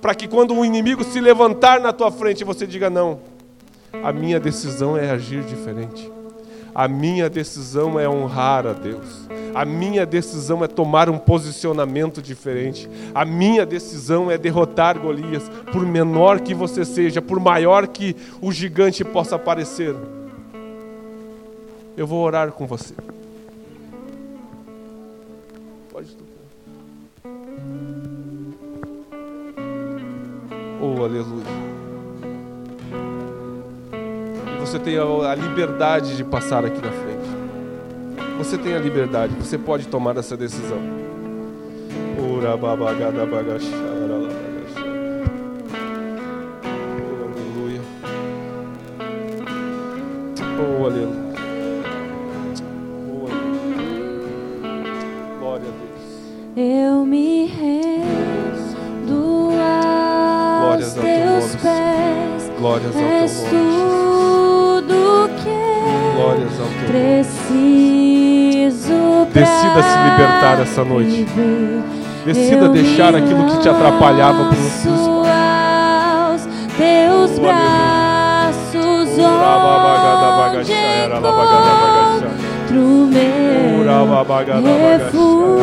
para 0.00 0.14
que 0.14 0.26
quando 0.26 0.54
o 0.54 0.64
inimigo 0.64 1.04
se 1.04 1.20
levantar 1.20 1.80
na 1.80 1.92
tua 1.92 2.10
frente, 2.10 2.44
você 2.44 2.66
diga: 2.66 2.88
não, 2.88 3.20
a 4.02 4.12
minha 4.12 4.40
decisão 4.40 4.96
é 4.96 5.10
agir 5.10 5.42
diferente. 5.42 6.10
A 6.74 6.88
minha 6.88 7.28
decisão 7.28 8.00
é 8.00 8.08
honrar 8.08 8.66
a 8.66 8.72
Deus. 8.72 9.28
A 9.54 9.64
minha 9.64 10.06
decisão 10.06 10.64
é 10.64 10.68
tomar 10.68 11.10
um 11.10 11.18
posicionamento 11.18 12.22
diferente. 12.22 12.88
A 13.14 13.24
minha 13.24 13.66
decisão 13.66 14.30
é 14.30 14.38
derrotar 14.38 14.98
Golias, 14.98 15.46
por 15.70 15.84
menor 15.84 16.40
que 16.40 16.54
você 16.54 16.84
seja, 16.84 17.20
por 17.20 17.38
maior 17.38 17.86
que 17.86 18.16
o 18.40 18.50
gigante 18.50 19.04
possa 19.04 19.38
parecer. 19.38 19.94
Eu 21.94 22.06
vou 22.06 22.24
orar 22.24 22.50
com 22.52 22.66
você. 22.66 22.94
Pode 25.92 26.08
tocar. 26.14 26.32
Oh, 30.80 31.04
aleluia 31.04 31.61
você 34.72 34.78
tem 34.78 34.96
a 34.96 35.34
liberdade 35.34 36.16
de 36.16 36.24
passar 36.24 36.64
aqui 36.64 36.80
na 36.80 36.90
frente. 36.90 37.28
Você 38.38 38.56
tem 38.56 38.74
a 38.74 38.78
liberdade, 38.78 39.34
você 39.34 39.58
pode 39.58 39.86
tomar 39.86 40.16
essa 40.16 40.34
decisão. 40.34 40.78
Ora 42.38 42.56
babagada 42.56 43.26
bagachara 43.26 43.76
Aleluia. 47.28 47.82
Oh, 50.58 50.86
aleluia. 50.86 51.34
Oh, 53.10 53.26
aleluia. 53.26 53.76
Glória 55.38 55.68
a 55.68 55.72
Deus. 55.82 56.00
Eu 56.56 57.04
me 57.04 57.44
rendo 57.44 59.50
aos 60.62 60.94
teus 60.94 61.56
pés. 61.56 62.50
Glórias 62.58 62.96
ao 62.96 63.11
Decida 69.32 69.82
se 69.82 69.98
libertar 70.10 70.60
essa 70.60 70.84
noite. 70.84 71.26
Decida 72.24 72.68
deixar 72.68 73.14
aquilo 73.14 73.46
que 73.46 73.58
te 73.58 73.68
atrapalhava 73.68 74.44
por 74.44 74.56
os 74.58 74.82
teus 76.76 77.38
braços 77.38 78.02
onde 79.08 79.20
encontro 84.40 84.62
meu 84.62 84.78
refúgio. 84.98 85.62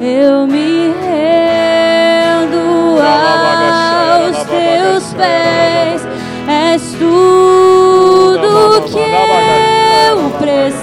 Eu 0.00 0.46
me 0.46 0.94
rendo 1.00 2.60
aos 3.00 4.36
teus 4.44 5.14
pés. 5.14 6.06
És 6.48 6.94
tudo 6.98 8.82
que 8.86 8.98
eu 8.98 10.30
preciso 10.38 10.79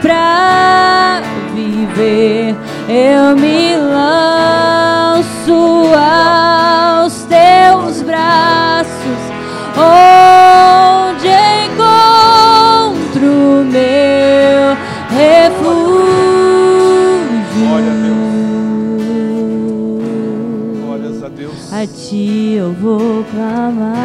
pra 0.00 1.22
viver. 1.54 2.54
Eu 2.88 3.36
me 3.36 3.76
lanço 3.76 5.54
aos 5.94 7.24
teus 7.24 8.02
braços, 8.02 9.20
onde 9.76 11.28
encontro 11.66 13.30
meu 13.70 14.76
refúgio. 15.10 15.94
a 21.74 21.86
ti 21.86 22.54
eu 22.54 22.72
vou 22.72 23.24
clamar, 23.24 24.04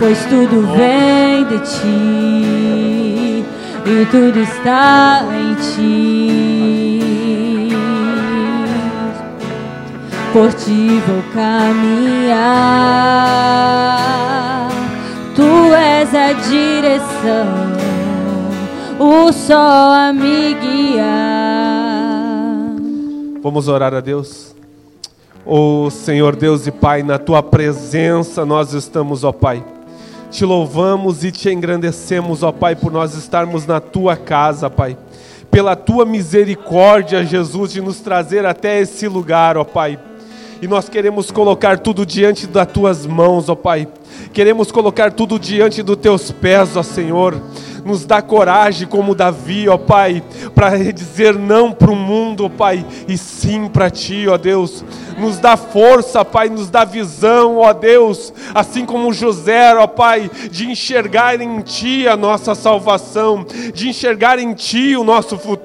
pois 0.00 0.24
tudo 0.24 0.66
vem 0.74 1.44
de 1.44 1.58
ti 1.58 3.44
e 3.84 4.06
tudo 4.10 4.40
está 4.40 5.26
em 5.30 5.54
ti. 5.54 6.30
Por 10.32 10.52
ti 10.54 11.02
vou 11.06 11.22
caminhar, 11.34 12.30
tu 15.34 15.74
és 15.74 16.14
a 16.14 16.32
direção, 16.32 17.72
o 18.98 19.30
sol 19.32 19.58
a 19.58 20.12
me 20.12 20.54
guiar. 20.54 21.10
Vamos 23.42 23.68
orar 23.68 23.92
a 23.92 24.00
Deus. 24.00 24.54
Oh 25.44 25.90
Senhor 25.90 26.36
Deus 26.36 26.66
e 26.66 26.70
Pai, 26.70 27.02
na 27.02 27.18
tua 27.18 27.42
presença 27.42 28.46
nós 28.46 28.72
estamos, 28.72 29.24
ó 29.24 29.32
Pai. 29.32 29.64
Te 30.30 30.44
louvamos 30.44 31.24
e 31.24 31.32
te 31.32 31.52
engrandecemos, 31.52 32.44
ó 32.44 32.52
Pai, 32.52 32.76
por 32.76 32.92
nós 32.92 33.16
estarmos 33.16 33.66
na 33.66 33.80
tua 33.80 34.16
casa, 34.16 34.70
Pai. 34.70 34.96
Pela 35.50 35.74
tua 35.74 36.06
misericórdia, 36.06 37.24
Jesus, 37.24 37.72
de 37.72 37.80
nos 37.80 37.98
trazer 37.98 38.46
até 38.46 38.80
esse 38.80 39.08
lugar, 39.08 39.56
ó 39.56 39.64
Pai. 39.64 39.98
E 40.62 40.68
nós 40.68 40.88
queremos 40.88 41.32
colocar 41.32 41.80
tudo 41.80 42.06
diante 42.06 42.46
das 42.46 42.68
tuas 42.68 43.06
mãos, 43.06 43.48
ó 43.48 43.56
Pai. 43.56 43.88
Queremos 44.32 44.70
colocar 44.70 45.10
tudo 45.10 45.36
diante 45.36 45.82
dos 45.82 45.96
teus 45.96 46.30
pés, 46.30 46.76
ó 46.76 46.82
Senhor. 46.82 47.40
Nos 47.84 48.04
dá 48.04 48.20
coragem, 48.20 48.86
como 48.86 49.14
Davi, 49.14 49.68
ó 49.68 49.76
Pai, 49.76 50.22
para 50.54 50.76
dizer 50.92 51.36
não 51.38 51.72
para 51.72 51.90
o 51.90 51.96
mundo, 51.96 52.44
ó 52.44 52.48
Pai, 52.48 52.84
e 53.08 53.16
sim 53.16 53.68
para 53.68 53.90
Ti, 53.90 54.26
ó 54.28 54.36
Deus. 54.36 54.84
Nos 55.18 55.38
dá 55.38 55.56
força, 55.56 56.24
Pai, 56.24 56.48
nos 56.48 56.70
dá 56.70 56.84
visão, 56.84 57.58
ó 57.58 57.72
Deus, 57.72 58.32
assim 58.54 58.86
como 58.86 59.12
José, 59.12 59.74
ó 59.74 59.86
Pai, 59.86 60.30
de 60.50 60.66
enxergar 60.70 61.40
em 61.40 61.60
Ti 61.60 62.08
a 62.08 62.16
nossa 62.16 62.54
salvação, 62.54 63.44
de 63.74 63.88
enxergar 63.88 64.38
em 64.38 64.54
Ti 64.54 64.96
o 64.96 65.04
nosso 65.04 65.36
futuro, 65.36 65.59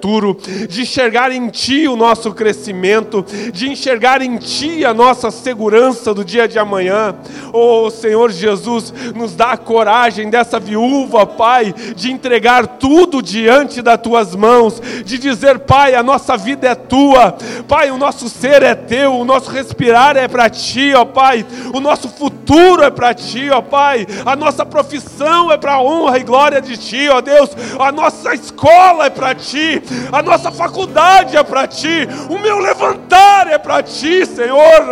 de 0.69 0.81
enxergar 0.81 1.31
em 1.31 1.49
Ti 1.49 1.87
o 1.87 1.95
nosso 1.95 2.31
crescimento, 2.31 3.25
de 3.51 3.69
enxergar 3.69 4.21
em 4.21 4.37
Ti 4.37 4.85
a 4.85 4.93
nossa 4.93 5.31
segurança 5.31 6.13
do 6.13 6.23
dia 6.23 6.47
de 6.47 6.59
amanhã. 6.59 7.15
Oh 7.51 7.89
Senhor 7.89 8.31
Jesus, 8.31 8.93
nos 9.15 9.35
dá 9.35 9.51
a 9.51 9.57
coragem 9.57 10.29
dessa 10.29 10.59
viúva, 10.59 11.25
Pai, 11.25 11.73
de 11.95 12.11
entregar 12.11 12.67
tudo 12.67 13.21
diante 13.21 13.81
das 13.81 13.99
Tuas 13.99 14.35
mãos, 14.35 14.81
de 15.03 15.17
dizer, 15.17 15.59
Pai, 15.59 15.95
a 15.95 16.03
nossa 16.03 16.37
vida 16.37 16.67
é 16.67 16.75
Tua, 16.75 17.35
Pai, 17.67 17.89
o 17.89 17.97
nosso 17.97 18.29
ser 18.29 18.61
é 18.61 18.75
Teu, 18.75 19.15
o 19.15 19.25
nosso 19.25 19.49
respirar 19.49 20.15
é 20.15 20.27
para 20.27 20.49
Ti, 20.49 20.93
ó 20.93 21.05
Pai, 21.05 21.45
o 21.73 21.79
nosso 21.79 22.09
futuro 22.09 22.83
é 22.83 22.91
para 22.91 23.13
Ti, 23.13 23.49
ó 23.49 23.61
Pai, 23.61 24.05
a 24.25 24.35
nossa 24.35 24.65
profissão 24.65 25.51
é 25.51 25.57
para 25.57 25.73
a 25.73 25.81
honra 25.81 26.19
e 26.19 26.23
glória 26.23 26.61
de 26.61 26.77
Ti, 26.77 27.09
ó 27.09 27.21
Deus, 27.21 27.49
a 27.79 27.91
nossa 27.91 28.33
escola 28.33 29.05
é 29.05 29.09
para 29.09 29.33
Ti, 29.33 29.81
a 30.11 30.21
nossa 30.21 30.51
faculdade 30.51 31.37
é 31.37 31.43
para 31.43 31.67
Ti, 31.67 32.07
o 32.29 32.37
meu 32.39 32.59
levantar 32.59 33.47
é 33.47 33.57
para 33.57 33.83
Ti, 33.83 34.25
Senhor. 34.25 34.85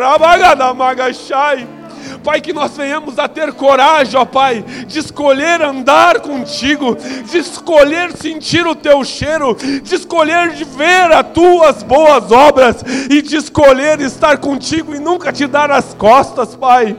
Pai, 2.23 2.39
que 2.39 2.53
nós 2.53 2.75
venhamos 2.77 3.19
a 3.19 3.27
ter 3.27 3.51
coragem, 3.53 4.17
ó 4.17 4.23
Pai, 4.23 4.63
de 4.87 4.99
escolher 4.99 5.61
andar 5.61 6.21
contigo, 6.21 6.95
de 7.29 7.37
escolher 7.37 8.15
sentir 8.15 8.65
o 8.65 8.75
teu 8.75 9.03
cheiro, 9.03 9.55
de 9.55 9.95
escolher 9.95 10.51
de 10.51 10.63
ver 10.63 11.11
as 11.11 11.27
tuas 11.33 11.83
boas 11.83 12.31
obras 12.31 12.77
e 13.09 13.21
de 13.21 13.35
escolher 13.35 13.99
estar 13.99 14.37
contigo 14.37 14.95
e 14.95 14.99
nunca 14.99 15.33
te 15.33 15.45
dar 15.45 15.69
as 15.69 15.93
costas, 15.93 16.55
Pai. 16.55 16.95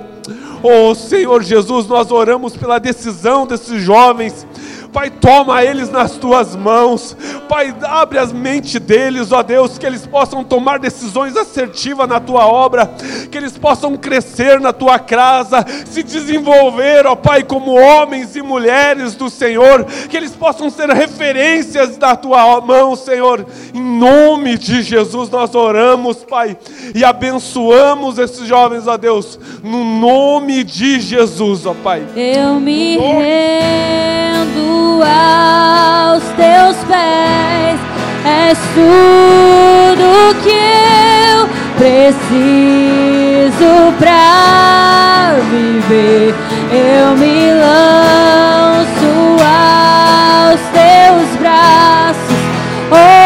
Oh 0.62 0.94
Senhor 0.94 1.42
Jesus, 1.42 1.86
nós 1.86 2.10
oramos 2.10 2.56
pela 2.56 2.78
decisão 2.78 3.46
desses 3.46 3.82
jovens 3.82 4.46
Pai, 4.94 5.10
toma 5.10 5.64
eles 5.64 5.90
nas 5.90 6.12
tuas 6.12 6.54
mãos. 6.54 7.16
Pai, 7.48 7.74
abre 7.82 8.16
as 8.16 8.32
mentes 8.32 8.80
deles, 8.80 9.32
ó 9.32 9.42
Deus, 9.42 9.76
que 9.76 9.84
eles 9.84 10.06
possam 10.06 10.44
tomar 10.44 10.78
decisões 10.78 11.36
assertivas 11.36 12.08
na 12.08 12.20
tua 12.20 12.46
obra, 12.46 12.88
que 13.28 13.36
eles 13.36 13.58
possam 13.58 13.96
crescer 13.96 14.60
na 14.60 14.72
tua 14.72 15.00
casa, 15.00 15.66
se 15.84 16.00
desenvolver, 16.00 17.08
ó 17.08 17.16
Pai, 17.16 17.42
como 17.42 17.72
homens 17.74 18.36
e 18.36 18.42
mulheres 18.42 19.16
do 19.16 19.28
Senhor, 19.28 19.84
que 20.08 20.16
eles 20.16 20.30
possam 20.30 20.70
ser 20.70 20.88
referências 20.90 21.96
da 21.96 22.14
tua 22.14 22.60
mão, 22.60 22.94
Senhor. 22.94 23.44
Em 23.74 23.82
nome 23.82 24.56
de 24.56 24.80
Jesus 24.80 25.28
nós 25.28 25.56
oramos, 25.56 26.18
Pai, 26.18 26.56
e 26.94 27.04
abençoamos 27.04 28.16
esses 28.16 28.46
jovens, 28.46 28.86
ó 28.86 28.96
Deus, 28.96 29.40
no 29.60 29.84
nome 29.84 30.62
de 30.62 31.00
Jesus, 31.00 31.66
ó 31.66 31.74
Pai. 31.74 32.06
Eu 32.14 32.60
me 32.60 32.96
rendo 32.96 34.33
aos 35.02 36.22
teus 36.36 36.76
pés, 36.84 37.78
és 38.24 38.58
tudo 38.74 40.34
que 40.42 40.62
eu 41.30 41.48
preciso 41.76 43.72
pra 43.98 45.34
viver. 45.50 46.34
Eu 46.72 47.16
me 47.16 47.52
lanço 47.52 49.12
aos 49.40 50.60
teus 50.72 51.28
braços, 51.40 52.40
onde 52.90 53.23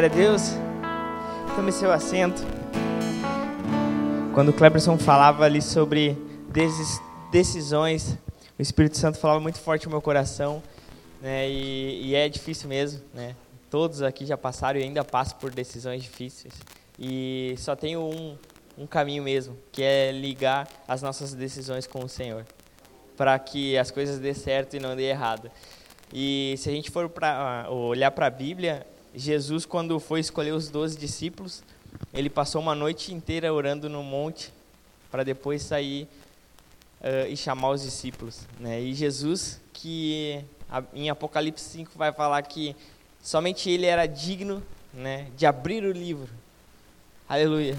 Glória 0.00 0.14
a 0.14 0.18
Deus. 0.18 0.42
Tome 1.54 1.70
seu 1.70 1.92
assento. 1.92 2.40
Quando 4.32 4.48
o 4.48 4.52
Cleberson 4.54 4.96
falava 4.96 5.44
ali 5.44 5.60
sobre 5.60 6.16
decisões, 7.30 8.16
o 8.58 8.62
Espírito 8.62 8.96
Santo 8.96 9.18
falava 9.18 9.40
muito 9.40 9.58
forte 9.60 9.84
no 9.84 9.90
meu 9.90 10.00
coração, 10.00 10.62
né? 11.20 11.50
E, 11.50 12.06
e 12.06 12.14
é 12.14 12.30
difícil 12.30 12.66
mesmo, 12.66 13.02
né? 13.12 13.36
Todos 13.68 14.00
aqui 14.00 14.24
já 14.24 14.38
passaram 14.38 14.80
e 14.80 14.84
ainda 14.84 15.04
passam 15.04 15.36
por 15.38 15.50
decisões 15.50 16.02
difíceis. 16.02 16.54
E 16.98 17.54
só 17.58 17.76
tem 17.76 17.94
um, 17.98 18.38
um 18.78 18.86
caminho 18.86 19.22
mesmo, 19.22 19.54
que 19.70 19.82
é 19.82 20.12
ligar 20.12 20.66
as 20.88 21.02
nossas 21.02 21.34
decisões 21.34 21.86
com 21.86 22.02
o 22.02 22.08
Senhor, 22.08 22.46
para 23.18 23.38
que 23.38 23.76
as 23.76 23.90
coisas 23.90 24.18
dê 24.18 24.32
certo 24.32 24.78
e 24.78 24.80
não 24.80 24.96
dê 24.96 25.10
errado. 25.10 25.50
E 26.10 26.54
se 26.56 26.70
a 26.70 26.72
gente 26.72 26.90
for 26.90 27.06
para 27.10 27.66
olhar 27.68 28.10
para 28.12 28.28
a 28.28 28.30
Bíblia, 28.30 28.86
Jesus, 29.14 29.66
quando 29.66 29.98
foi 29.98 30.20
escolher 30.20 30.52
os 30.52 30.68
doze 30.68 30.96
discípulos, 30.96 31.62
ele 32.12 32.30
passou 32.30 32.60
uma 32.60 32.74
noite 32.74 33.12
inteira 33.12 33.52
orando 33.52 33.88
no 33.88 34.02
monte 34.02 34.52
para 35.10 35.24
depois 35.24 35.62
sair 35.62 36.06
eh, 37.02 37.28
e 37.30 37.36
chamar 37.36 37.70
os 37.70 37.82
discípulos. 37.82 38.46
Né? 38.58 38.80
E 38.80 38.94
Jesus, 38.94 39.60
que 39.72 40.44
em 40.94 41.10
Apocalipse 41.10 41.64
5 41.64 41.92
vai 41.96 42.12
falar 42.12 42.42
que 42.42 42.76
somente 43.22 43.68
ele 43.68 43.86
era 43.86 44.06
digno 44.06 44.62
né, 44.92 45.26
de 45.36 45.46
abrir 45.46 45.84
o 45.84 45.92
livro, 45.92 46.28
aleluia, 47.28 47.76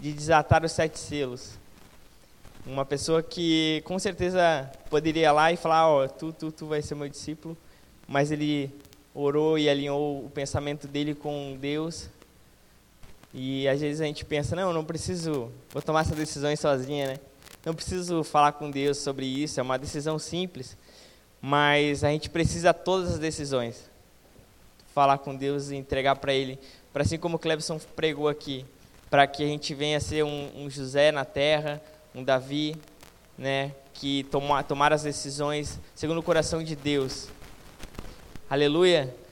de 0.00 0.12
desatar 0.12 0.64
os 0.64 0.72
sete 0.72 0.98
selos. 0.98 1.58
Uma 2.66 2.84
pessoa 2.84 3.22
que 3.22 3.82
com 3.84 3.98
certeza 3.98 4.70
poderia 4.88 5.28
ir 5.28 5.32
lá 5.32 5.52
e 5.52 5.56
falar, 5.56 5.88
ó, 5.88 6.08
tu, 6.08 6.32
tu, 6.32 6.50
tu 6.50 6.66
vai 6.66 6.80
ser 6.80 6.94
meu 6.94 7.08
discípulo, 7.08 7.56
mas 8.08 8.30
ele 8.30 8.70
orou 9.14 9.56
e 9.58 9.68
alinhou 9.68 10.24
o 10.24 10.30
pensamento 10.30 10.88
dele 10.88 11.14
com 11.14 11.56
Deus. 11.58 12.08
E 13.32 13.66
às 13.68 13.80
vezes 13.80 14.00
a 14.00 14.04
gente 14.04 14.24
pensa, 14.24 14.56
não, 14.56 14.68
eu 14.68 14.74
não 14.74 14.84
preciso, 14.84 15.50
vou 15.70 15.80
tomar 15.80 16.00
essa 16.00 16.14
decisão 16.14 16.54
sozinha, 16.56 17.06
né? 17.06 17.20
não 17.64 17.74
preciso 17.74 18.22
falar 18.22 18.52
com 18.52 18.70
Deus 18.70 18.98
sobre 18.98 19.24
isso, 19.24 19.58
é 19.58 19.62
uma 19.62 19.78
decisão 19.78 20.18
simples, 20.18 20.76
mas 21.40 22.04
a 22.04 22.10
gente 22.10 22.28
precisa 22.28 22.74
todas 22.74 23.12
as 23.12 23.18
decisões. 23.18 23.90
Falar 24.94 25.18
com 25.18 25.34
Deus 25.34 25.70
e 25.70 25.76
entregar 25.76 26.16
para 26.16 26.32
Ele, 26.32 26.58
para 26.92 27.02
assim 27.02 27.18
como 27.18 27.36
o 27.36 27.38
Clebson 27.38 27.80
pregou 27.96 28.28
aqui, 28.28 28.64
para 29.10 29.26
que 29.26 29.42
a 29.42 29.46
gente 29.46 29.74
venha 29.74 29.98
ser 29.98 30.24
um, 30.24 30.50
um 30.54 30.70
José 30.70 31.10
na 31.10 31.24
terra, 31.24 31.80
um 32.14 32.22
Davi, 32.22 32.76
né, 33.36 33.72
que 33.94 34.24
toma, 34.24 34.62
tomar 34.62 34.92
as 34.92 35.02
decisões 35.02 35.80
segundo 35.94 36.18
o 36.18 36.22
coração 36.22 36.62
de 36.62 36.76
Deus. 36.76 37.28
Aleluia. 38.48 39.23